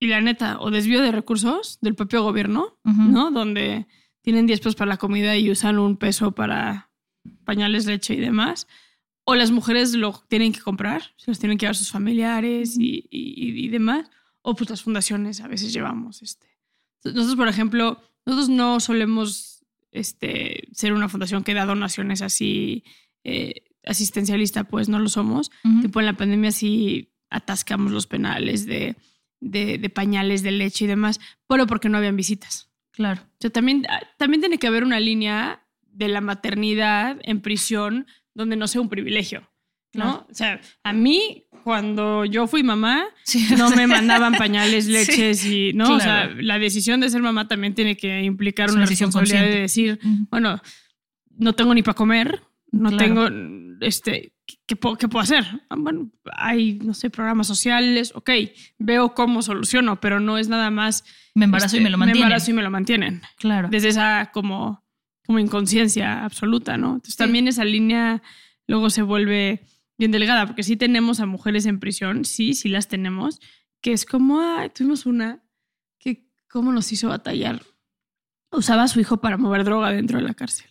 [0.00, 2.78] Y la neta, o desvío de recursos del propio gobierno.
[2.84, 3.30] ¿no?
[3.30, 3.86] Donde
[4.22, 6.90] tienen 10 pesos para la comida y usan un peso para
[7.44, 8.66] pañales, leche y demás.
[9.24, 13.06] O las mujeres lo tienen que comprar, se los tienen que llevar sus familiares y,
[13.10, 14.08] y- y demás.
[14.46, 16.22] O pues las fundaciones a veces llevamos.
[16.22, 16.46] Este.
[17.04, 22.84] Nosotros, por ejemplo, nosotros no solemos este, ser una fundación que da donaciones así
[23.24, 25.50] eh, asistencialista, pues no lo somos.
[25.64, 25.80] Ujú.
[25.82, 28.94] Tipo en la pandemia sí atascamos los penales de,
[29.40, 31.18] de, de pañales, de leche y demás,
[31.48, 32.70] pero porque no habían visitas.
[32.92, 33.22] Claro.
[33.22, 38.06] O sea, también, ah, también tiene que haber una línea de la maternidad en prisión
[38.32, 39.40] donde no sea un privilegio,
[39.92, 40.04] ¿no?
[40.04, 40.26] Claro.
[40.30, 43.44] O sea, a mí, cuando yo fui mamá, Sí.
[43.58, 45.96] no me mandaban pañales, leches y, ¿no?
[45.96, 46.40] O sea, Claro.
[46.42, 49.96] la decisión de ser mamá también tiene que implicar una una decisión responsabilidad de consciente.
[49.96, 50.28] decir, Ujú.
[50.30, 50.62] bueno,
[51.36, 52.40] no tengo ni para comer,
[52.70, 53.04] no Claro.
[53.04, 54.32] tengo, este,
[54.64, 55.44] ¿qué, puedo, qué puedo hacer?
[55.68, 58.30] Ah, Bueno, hay, no sé, programas sociales, ok,
[58.78, 61.02] veo cómo soluciono, pero no es nada más...
[61.34, 62.20] Me embarazo y este, me lo mantienen.
[62.20, 63.22] Me embarazo y me lo mantienen.
[63.38, 63.68] Claro.
[63.72, 64.84] Desde esa como,
[65.26, 66.90] como inconsciencia absoluta, ¿no?
[66.94, 67.18] Entonces Sí.
[67.18, 68.22] también esa línea
[68.68, 69.64] luego se vuelve
[69.98, 73.40] bien delgada, porque sí tenemos a mujeres en prisión, sí, sí las tenemos,
[73.80, 75.42] que es como, ay, tuvimos una
[75.98, 77.62] que cómo nos hizo batallar.
[78.50, 80.66] Usaba a su hijo para mover droga dentro de la cárcel.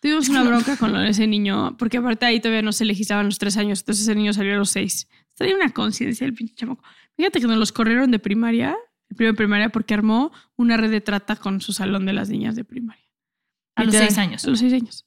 [0.00, 3.56] Tuvimos una bronca con ese niño, porque aparte ahí todavía no se legislaban los tres
[3.56, 5.08] años, entonces ese niño salió a los seis.
[5.34, 6.82] Traía una conciencia el pinche chamaco.
[7.16, 8.76] Fíjate que nos los corrieron de primaria,
[9.08, 12.28] el primero de primaria, porque armó una red de trata con su salón de las
[12.28, 13.04] niñas de primaria.
[13.74, 14.44] A los seis años.
[14.44, 15.06] A los seis años.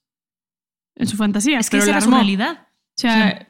[0.95, 1.59] En su fantasía.
[1.59, 2.17] Es que pero esa la era su armó.
[2.17, 2.64] realidad.
[2.95, 3.49] O sea,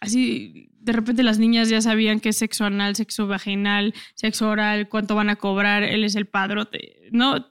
[0.00, 4.88] así de repente las niñas ya sabían qué es sexo anal, sexo vaginal, sexo oral,
[4.88, 7.46] cuánto van a cobrar, él es el padrote, ¿no?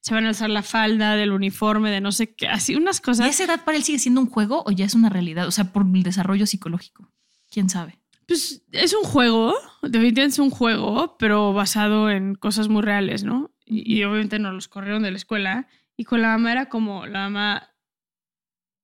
[0.00, 3.02] Se van a alzar la falda del uniforme, de no sé qué, así unas ¿Y
[3.02, 3.28] cosas.
[3.28, 5.46] esa edad para él sigue siendo un juego o ya es una realidad?
[5.46, 7.10] O sea, por el desarrollo psicológico.
[7.50, 7.98] ¿Quién sabe?
[8.26, 13.50] Pues es un juego, definitivamente es un juego, pero basado en cosas muy reales, ¿no?
[13.64, 15.66] Y, y obviamente nos los corrieron de la escuela.
[15.96, 17.70] Y con la mamá era como, la mamá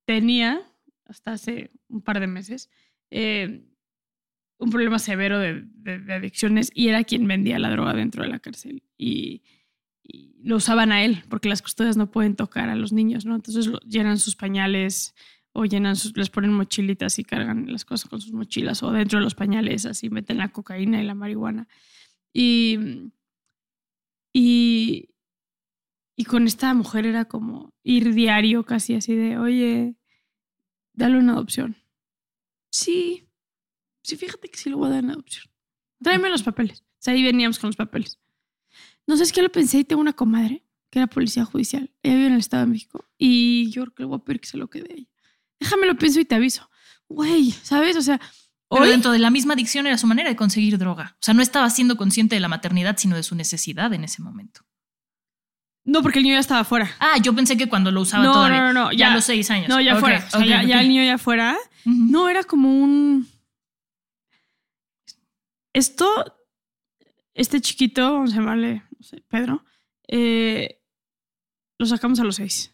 [0.07, 0.63] tenía,
[1.07, 2.71] hasta hace un par de meses,
[3.11, 3.65] eh,
[4.59, 5.67] un problema severo de,
[6.13, 8.83] adicciones y era quien vendía la droga dentro de la cárcel.
[8.97, 9.43] Y,
[10.43, 13.35] lo usaban a él, porque las custodias no pueden tocar a los niños, ¿no?
[13.35, 15.15] Entonces lo- llenan sus pañales
[15.55, 19.25] o llenan les ponen mochilitas y cargan las cosas con sus mochilas o dentro de
[19.25, 21.67] los pañales así meten la cocaína y la marihuana.
[22.35, 22.79] Y,
[24.35, 25.09] y,
[26.17, 29.97] y con esta mujer era como ir diario casi así de, oye,
[30.95, 31.77] dale una adopción.
[32.71, 33.29] Sí,
[34.03, 35.47] sí, fíjate que sí lo voy a dar en adopción.
[36.03, 36.85] Tráeme los papeles.
[36.99, 38.19] sea, ahí veníamos con los papeles.
[39.07, 41.93] No sé, es que lo pensé y tengo una comadre que era policía judicial.
[42.03, 44.41] Ella vive en el Estado de México y yo creo que le voy a pedir
[44.41, 45.09] que se lo quede ella.
[45.61, 46.71] Déjame lo pienso y te aviso.
[47.09, 47.97] Güey, ¿sabes?
[47.97, 48.21] O sea,
[48.69, 51.17] Pero hoy dentro de la misma adicción era su manera de conseguir droga.
[51.21, 54.23] O sea, no estaba siendo consciente de la maternidad, sino de su necesidad en ese
[54.23, 54.65] momento.
[55.85, 56.91] No porque el niño ya estaba fuera.
[57.01, 58.61] Ah, yo pensé que cuando lo usaba No, todavía.
[58.61, 59.69] no, no, no, Ya, ya- a los seis años.
[59.69, 60.27] No, ya fuera.
[60.33, 61.57] O sea, ya, el niño ya fuera.
[61.85, 63.27] No, era como un.
[65.73, 66.07] Esto,
[67.35, 69.65] este chiquito, vamos a llamarle, no sé, Pedro,
[70.09, 70.81] eh,
[71.79, 72.73] lo sacamos a los seis.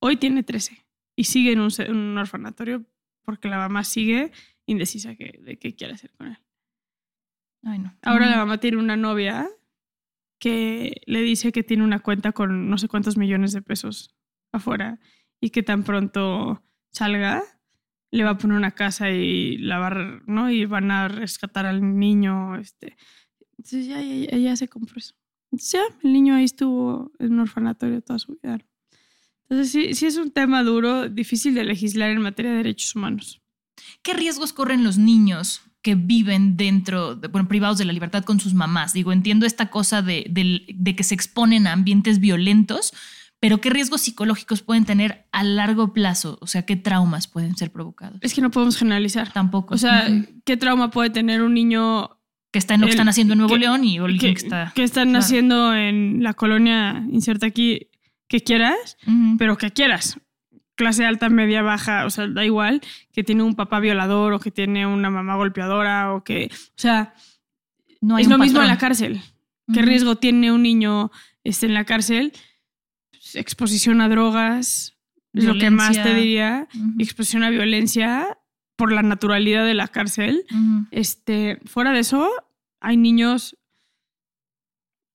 [0.00, 0.84] Hoy tiene 13
[1.16, 2.84] y sigue en un, en un orfanatorio
[3.24, 4.30] porque la mamá sigue
[4.66, 6.38] indecisa que- de qué quiere hacer con él.
[7.64, 7.96] Ay, no.
[8.02, 8.30] Ahora Ujú.
[8.32, 9.48] la mamá tiene una novia
[10.38, 14.14] que le dice que tiene una cuenta con no sé cuántos millones de pesos
[14.52, 15.00] afuera
[15.40, 17.42] y que tan pronto salga
[18.10, 20.50] le va a poner una casa y la va ¿no?
[20.50, 22.96] y van a rescatar al niño este.
[23.58, 25.14] Entonces ya ella, ella se compró eso.
[25.50, 28.58] Entonces ya el niño ahí estuvo en un orfanatorio toda su vida.
[29.48, 33.42] Entonces sí, sí es un tema duro difícil de legislar en materia de derechos humanos.
[34.02, 38.40] ¿Qué riesgos corren los niños que viven dentro, de, bueno, privados de la libertad con
[38.40, 38.92] sus mamás?
[38.92, 40.26] Digo, entiendo esta cosa de,
[40.74, 42.92] de que se exponen a ambientes violentos,
[43.40, 46.38] pero ¿qué riesgos psicológicos pueden tener a largo plazo?
[46.40, 48.18] O sea, ¿qué traumas pueden ser provocados?
[48.22, 49.74] es que no podemos generalizar Tampoco.
[49.74, 50.08] o sea
[50.44, 52.10] qué trauma puede tener un niño
[52.50, 54.30] que está en lo que el- están haciendo en Nuevo que- León y que, que
[54.32, 54.72] está.
[54.74, 55.24] que están claro.
[55.24, 57.88] haciendo en la colonia, inserta aquí,
[58.26, 58.96] que quieras,
[59.38, 60.18] pero que quieras.
[60.78, 62.80] Clase alta, media, baja, o sea, da igual,
[63.12, 67.14] que tiene un papá violador o que tiene una mamá golpeadora o que, o sea,
[68.00, 69.20] no hay es lo mismo en la cárcel.
[69.74, 71.10] ¿Qué riesgo tiene un niño
[71.42, 72.32] este, en la cárcel?
[73.10, 74.94] Pues, exposición a drogas,
[75.32, 76.22] es lo que más te Violencia.
[76.22, 76.68] diría,
[77.00, 78.38] exposición a violencia
[78.76, 80.44] por la naturalidad de la cárcel.
[80.92, 82.30] Este, fuera de eso,
[82.78, 83.58] hay niños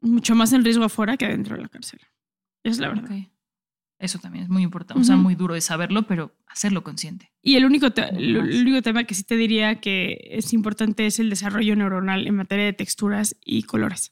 [0.01, 2.01] mucho más en riesgo afuera que adentro de la cárcel.
[2.64, 3.09] Es la verdad.
[4.04, 4.99] Eso también es muy importante.
[5.01, 7.32] O sea, muy duro de saberlo, pero hacerlo consciente.
[7.41, 11.30] Y el único, el único tema que sí te diría que es importante es el
[11.30, 14.12] desarrollo neuronal en materia de texturas y colores.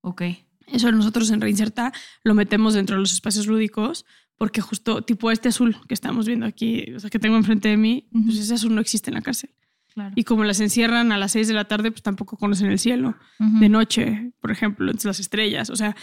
[0.00, 0.22] Ok.
[0.68, 1.92] Eso nosotros en Reinserta
[2.24, 4.06] lo metemos dentro de los espacios lúdicos
[4.38, 7.76] porque justo tipo este azul que estamos viendo aquí, o sea, que tengo enfrente de
[7.76, 8.24] mí, Ujú.
[8.24, 9.50] pues ese azul no existe en la cárcel.
[9.92, 10.12] Claro.
[10.16, 13.16] Y como las encierran a las 6 de la tarde, pues tampoco conocen el cielo.
[13.38, 13.58] Ujú.
[13.60, 15.94] de noche, por ejemplo, entonces las estrellas, o sea,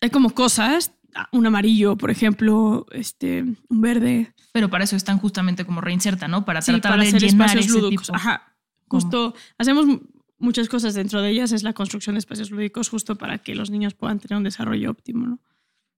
[0.00, 0.92] hay como cosas,
[1.32, 6.44] un amarillo, por ejemplo, este, un verde, Pero para eso están justamente como reinserta, ¿no?
[6.44, 8.06] Para sí, tratar para de hacer llenar espacios ese lúdicos.
[8.06, 8.16] tipo.
[8.16, 8.54] Ajá,
[8.88, 9.00] ¿Cómo?
[9.02, 10.00] justo hacemos mu-
[10.38, 13.70] muchas cosas dentro de ellas, es la construcción de espacios lúdicos justo para que los
[13.70, 15.38] niños puedan tener un desarrollo óptimo, ¿no?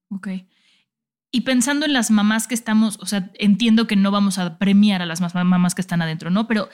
[0.09, 0.27] Ok.
[1.31, 5.01] Y pensando en las mamás que estamos, o sea, entiendo que no vamos a premiar
[5.01, 6.47] a las más- mamás que están adentro, ¿no?
[6.47, 6.69] Pero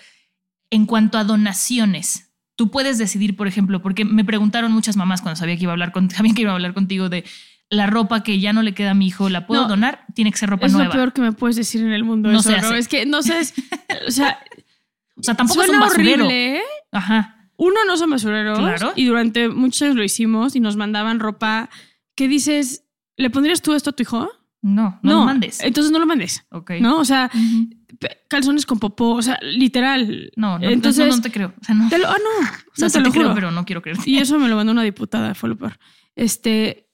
[0.69, 5.37] en cuanto a donaciones, tú puedes decidir, por ejemplo, porque me preguntaron muchas mamás cuando
[5.37, 7.23] sabía que iba a hablar, con, que iba a hablar contigo de
[7.69, 10.05] la ropa que ya no le queda a mi hijo, ¿la puedo No, donar?
[10.15, 10.87] Tiene que ser ropa Es nueva.
[10.87, 12.31] lo peor que me puedes decir en el mundo.
[12.31, 12.67] No eso, se ¿no?
[12.67, 12.77] hace.
[12.79, 13.53] Es que no sé, es-
[14.07, 14.39] o sea,
[15.15, 16.25] O sea, tampoco es un basurero.
[16.25, 16.61] horrible, ¿eh?
[16.93, 17.49] Ajá.
[17.57, 18.57] Uno, no son basureros.
[18.57, 18.93] Claro.
[18.95, 21.69] Y durante muchos años lo hicimos y nos mandaban ropa
[22.15, 22.85] que dices,
[23.17, 24.29] ¿le pondrías tú esto a tu hijo?
[24.61, 25.59] No, no, lo mandes.
[25.61, 26.45] Entonces no lo mandes.
[26.51, 26.71] ok.
[26.79, 26.99] ¿No?
[26.99, 27.29] O sea,
[28.29, 30.31] calzones con popó, o sea, literal.
[30.35, 31.53] No, no, Entonces, no, no te creo.
[31.61, 31.89] O sea, no.
[31.89, 33.35] te lo- ah, no, O sea, no sí te lo creo, juro.
[33.35, 34.03] pero no quiero creerte.
[34.09, 35.77] Y eso me lo mandó una diputada, fue lo peor.
[36.15, 36.88] Este.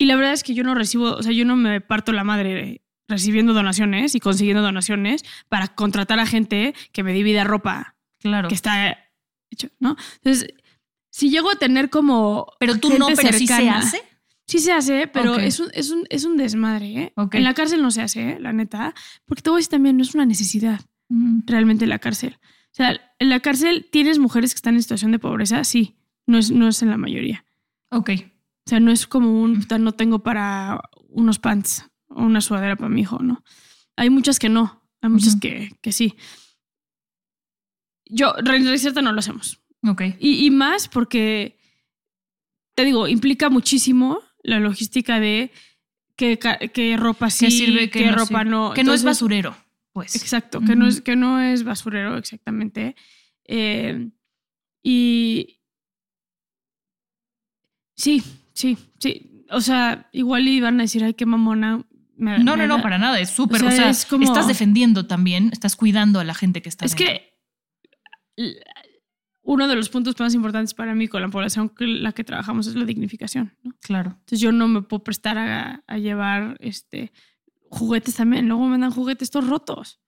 [0.00, 2.24] Y la verdad es que yo no recibo, o sea, yo no me parto la
[2.24, 8.48] madre recibiendo donaciones y consiguiendo donaciones para contratar a gente que me divida ropa claro.
[8.48, 8.96] que está
[9.50, 9.96] hecho, ¿no?
[10.24, 10.54] Entonces,
[11.10, 12.46] si llego a tener como.
[12.58, 14.00] Pero tú no, pero sí se cercana- hace.
[14.46, 17.12] Sí se hace, pero es, un, es, un, es un desmadre, ¿eh?
[17.32, 18.40] En la cárcel no se hace, ¿eh?
[18.40, 18.94] la neta.
[19.26, 20.80] Porque te voy a decir también, no es una necesidad
[21.10, 21.42] Ujú.
[21.44, 22.38] realmente en la cárcel.
[22.42, 25.98] O sea, en la cárcel tienes mujeres que están en situación de pobreza, sí.
[26.26, 27.44] No es, no es en la mayoría.
[27.90, 28.10] Ok.
[28.70, 32.76] O sea, no es como un, puta, no tengo para unos pants o una sudadera
[32.76, 33.42] para mi hijo, ¿no?
[33.96, 36.14] Hay muchas que no, hay muchas que, que sí.
[38.06, 39.60] Yo, Reinserta no lo hacemos.
[39.82, 40.02] Ok.
[40.20, 41.58] Y, y más porque,
[42.76, 45.50] te digo, implica muchísimo la logística de
[46.14, 47.90] qué, ropa sí, ¿Qué sirve?
[47.90, 48.50] qué ¿Qué no ropa sirve?
[48.50, 48.72] no.
[48.72, 49.56] Que no es basurero,
[49.92, 50.14] pues.
[50.14, 52.94] Exacto, que, no es, que no es basurero, exactamente.
[53.46, 54.10] Eh,
[54.84, 55.58] y
[57.96, 58.22] sí,
[58.60, 59.44] sí, sí.
[59.50, 61.84] O sea, igual iban a decir, ay, qué mamona.
[62.16, 62.82] me- No, me no, no, da".
[62.82, 63.18] para nada.
[63.18, 63.62] Es súper.
[63.62, 66.68] O O sea, sea, es como- estás defendiendo también, estás cuidando a la gente que
[66.68, 67.06] está Es dentro.
[68.36, 68.60] que
[69.42, 72.66] uno de los puntos más importantes para mí con la población con la que trabajamos
[72.66, 73.56] es la dignificación.
[73.62, 73.72] ¿no?
[73.80, 74.10] Claro.
[74.10, 77.12] Entonces yo no me puedo prestar a, a llevar este,
[77.70, 78.46] juguetes también.
[78.48, 80.00] Luego me dan juguetes todos rotos.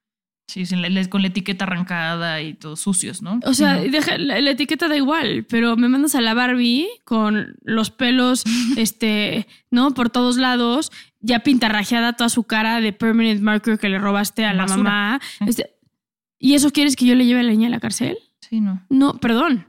[0.52, 3.40] Sí, sin la- con la etiqueta arrancada y todos sucios, ¿no?
[3.44, 3.92] O sea, Sí, no.
[3.92, 8.44] deja- la, la etiqueta da igual, pero me mandas a la Barbie con los pelos,
[8.76, 9.92] este, ¿no?
[9.94, 14.52] Por todos lados, ya pintarrajeada toda su cara de permanent marker que le robaste a
[14.52, 14.82] la Basura.
[14.82, 15.20] mamá.
[15.38, 15.44] Sí.
[15.48, 15.70] Este,
[16.38, 18.18] ¿Y eso quieres que yo le lleve a la niña a la cárcel?
[18.40, 18.84] Sí, no.
[18.90, 19.68] No, perdón.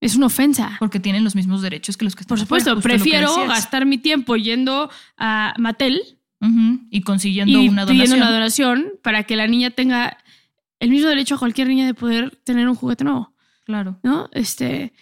[0.00, 0.76] Es una ofensa.
[0.78, 3.96] Porque tienen los mismos derechos que los que están Por supuesto, afuera, prefiero gastar mi
[3.98, 8.20] tiempo yendo a Mattel Y consiguiendo y una pidiendo donación.
[8.20, 10.18] una donación para que la niña tenga
[10.78, 13.34] el mismo derecho a cualquier niña de poder tener un juguete nuevo.
[13.64, 13.98] Claro.
[14.02, 14.28] ¿no?
[14.32, 14.92] Este.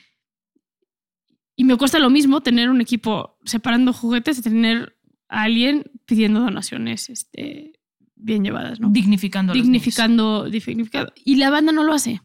[1.56, 4.96] Y me cuesta lo mismo tener un equipo separando juguetes de tener
[5.28, 7.80] a alguien pidiendo donaciones este,
[8.16, 8.90] bien llevadas, ¿no?
[8.90, 9.52] Dignificando.
[9.52, 11.12] Dignificando, dignificando.
[11.24, 12.22] Y la banda no lo hace.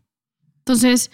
[0.59, 1.11] Entonces,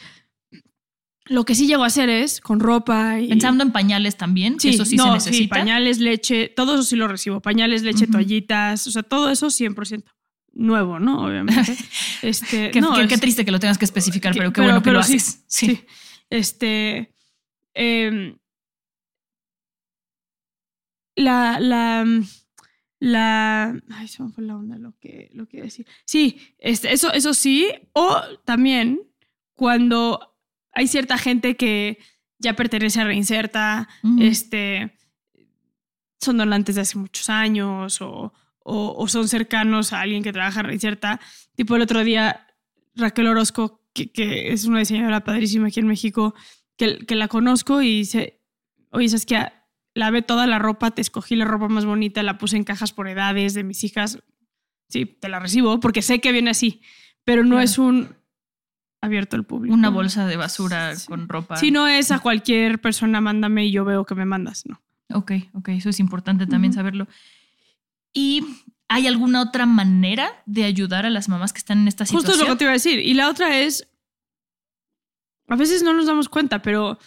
[1.27, 3.27] lo que sí llego a hacer es con ropa y.
[3.29, 5.55] Pensando en pañales también, Sí, eso sí no, se necesita.
[5.55, 7.41] pañales, leche, todo eso sí lo recibo.
[7.41, 8.13] Pañales, leche, Ujú.
[8.13, 10.03] toallitas, o sea, todo eso 100%
[10.53, 11.25] nuevo, ¿no?
[11.25, 11.75] Obviamente.
[12.21, 14.61] este, Qué, no, qué- qué es- triste que lo tengas que especificar, que- pero qué
[14.61, 15.43] bueno que lo sí, haces.
[15.47, 15.67] Sí.
[15.67, 15.81] sí.
[16.29, 17.11] Este.
[17.73, 18.37] em,
[21.15, 21.59] la.
[21.59, 22.05] La.
[22.99, 23.81] La.
[23.91, 25.85] Ay, se me fue la onda lo que, lo que iba a decir.
[26.05, 27.67] Sí, este, eso, eso sí.
[27.93, 28.15] O
[28.45, 29.01] también
[29.53, 30.34] cuando
[30.75, 31.97] hay cierta gente que
[32.37, 34.21] ya pertenece a Reinserta, Ujú.
[34.21, 34.95] este.
[36.21, 40.61] Son donantes de hace muchos años o, o, o son cercanos a alguien que trabaja
[40.61, 41.19] en Reinserta.
[41.55, 42.47] Tipo el otro día,
[42.95, 46.33] Raquel Orozco, que, que es una diseñadora padrísima aquí en México,
[46.77, 48.41] que, que la conozco y dice,
[48.91, 49.45] oye, ¿sabes qué?
[49.93, 53.07] Lavé toda la ropa, te escogí la ropa más bonita, la puse en cajas por
[53.07, 54.19] edades de mis hijas.
[54.89, 56.81] Sí, te la recibo porque sé que viene así,
[57.23, 57.61] pero no Claro.
[57.63, 58.15] es un
[59.05, 59.73] abierto al público.
[59.73, 61.07] Una bolsa de basura Sí.
[61.07, 61.57] con ropa.
[61.57, 64.81] Si no es a cualquier persona, mándame y yo veo que me mandas, ¿no?
[65.13, 67.07] Ok, ok, eso es importante también saberlo.
[68.13, 68.43] ¿Y
[68.87, 72.41] hay alguna otra manera de ayudar a las mamás que están en esta Justo situación?
[72.43, 72.99] es lo que te iba a decir.
[72.99, 73.87] Y la otra es,
[75.47, 76.97] a veces no nos damos cuenta, pero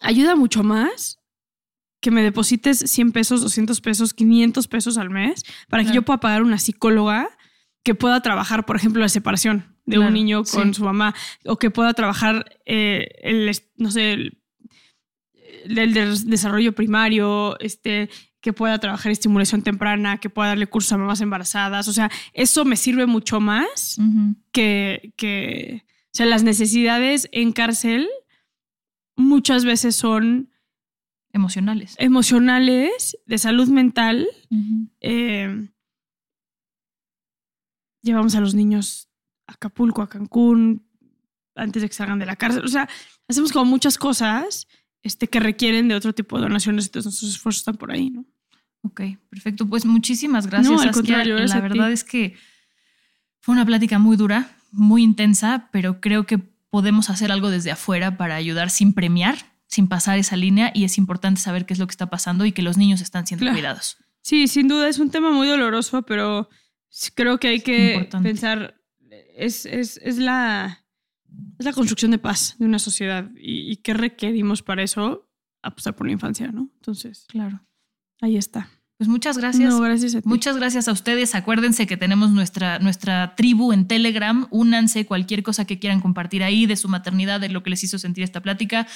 [0.00, 1.18] ayuda mucho más
[2.00, 6.20] que me deposites 100 pesos, 200 pesos, 500 pesos al mes para que yo pueda
[6.20, 7.30] pagar una psicóloga
[7.84, 10.74] que pueda trabajar, por ejemplo, la separación de Claro, un niño con sí.
[10.74, 11.14] su mamá
[11.44, 14.38] o que pueda trabajar eh, el, no sé, el,
[15.66, 18.08] el des- desarrollo primario, este,
[18.40, 21.86] que pueda trabajar estimulación temprana, que pueda darle cursos a mamás embarazadas.
[21.88, 23.98] O sea, eso me sirve mucho más
[24.52, 28.08] que, que, o sea, las necesidades en cárcel
[29.16, 30.50] muchas veces son
[31.32, 31.96] Emocionales.
[31.98, 34.26] emocionales, de salud mental.
[35.00, 35.68] Eh,
[38.04, 39.08] llevamos a los niños
[39.48, 40.86] a Acapulco, a Cancún,
[41.56, 42.64] antes de que salgan de la cárcel.
[42.64, 42.88] O sea,
[43.28, 44.66] hacemos como muchas cosas
[45.02, 48.24] este, que requieren de otro tipo de donaciones, entonces nuestros esfuerzos están por ahí, ¿no?
[48.82, 49.00] Ok,
[49.30, 49.66] perfecto.
[49.66, 50.70] Pues muchísimas gracias.
[50.72, 52.36] No, al contrario, La verdad es que
[53.40, 58.16] fue una plática muy dura, muy intensa, pero creo que podemos hacer algo desde afuera
[58.18, 59.36] para ayudar sin premiar,
[59.66, 62.52] sin pasar esa línea y es importante saber qué es lo que está pasando y
[62.52, 63.56] que los niños están siendo Claro.
[63.56, 63.96] cuidados.
[64.22, 66.48] Sí, sin duda es un tema muy doloroso, pero
[67.14, 68.28] creo que hay que Importante.
[68.28, 68.80] pensar,
[69.36, 70.84] es, es, es la,
[71.58, 75.28] es la construcción de paz de una sociedad y, y qué requerimos para eso,
[75.62, 76.70] apostar por la infancia, ¿no?
[76.76, 77.60] Entonces, Claro.
[78.20, 78.68] ahí está.
[78.96, 79.74] Pues muchas gracias.
[79.74, 80.28] No, gracias a ti.
[80.28, 81.34] Muchas gracias a ustedes.
[81.34, 84.46] Acuérdense que tenemos nuestra, nuestra tribu en Telegram.
[84.50, 87.98] Únanse cualquier cosa que quieran compartir ahí de su maternidad, de lo que les hizo
[87.98, 88.86] sentir esta plática.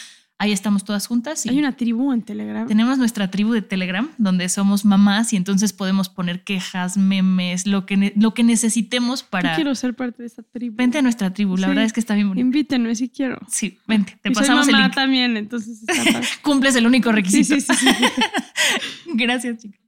[0.40, 1.44] Ahí estamos todas juntas.
[1.44, 2.64] y Hay una tribu en Telegram.
[2.68, 7.86] Tenemos nuestra tribu de Telegram donde somos mamás y entonces podemos poner quejas, memes, lo
[7.86, 9.56] que, ne- lo que necesitemos Yo para...
[9.56, 10.76] quiero ser parte de esta tribu.
[10.76, 11.56] Vente a nuestra tribu.
[11.56, 11.68] La Sí.
[11.70, 12.46] verdad es que está bien bonito.
[12.46, 13.38] Invítenme si quiero.
[13.48, 14.16] Sí, vente.
[14.22, 14.94] Te Y soy pasamos el mamá link.
[14.94, 16.20] también, entonces está.
[16.42, 17.56] Cumples el único requisito.
[17.56, 17.86] sí, sí, sí.
[19.14, 19.80] Gracias, chicas.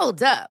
[0.00, 0.51] Hold up.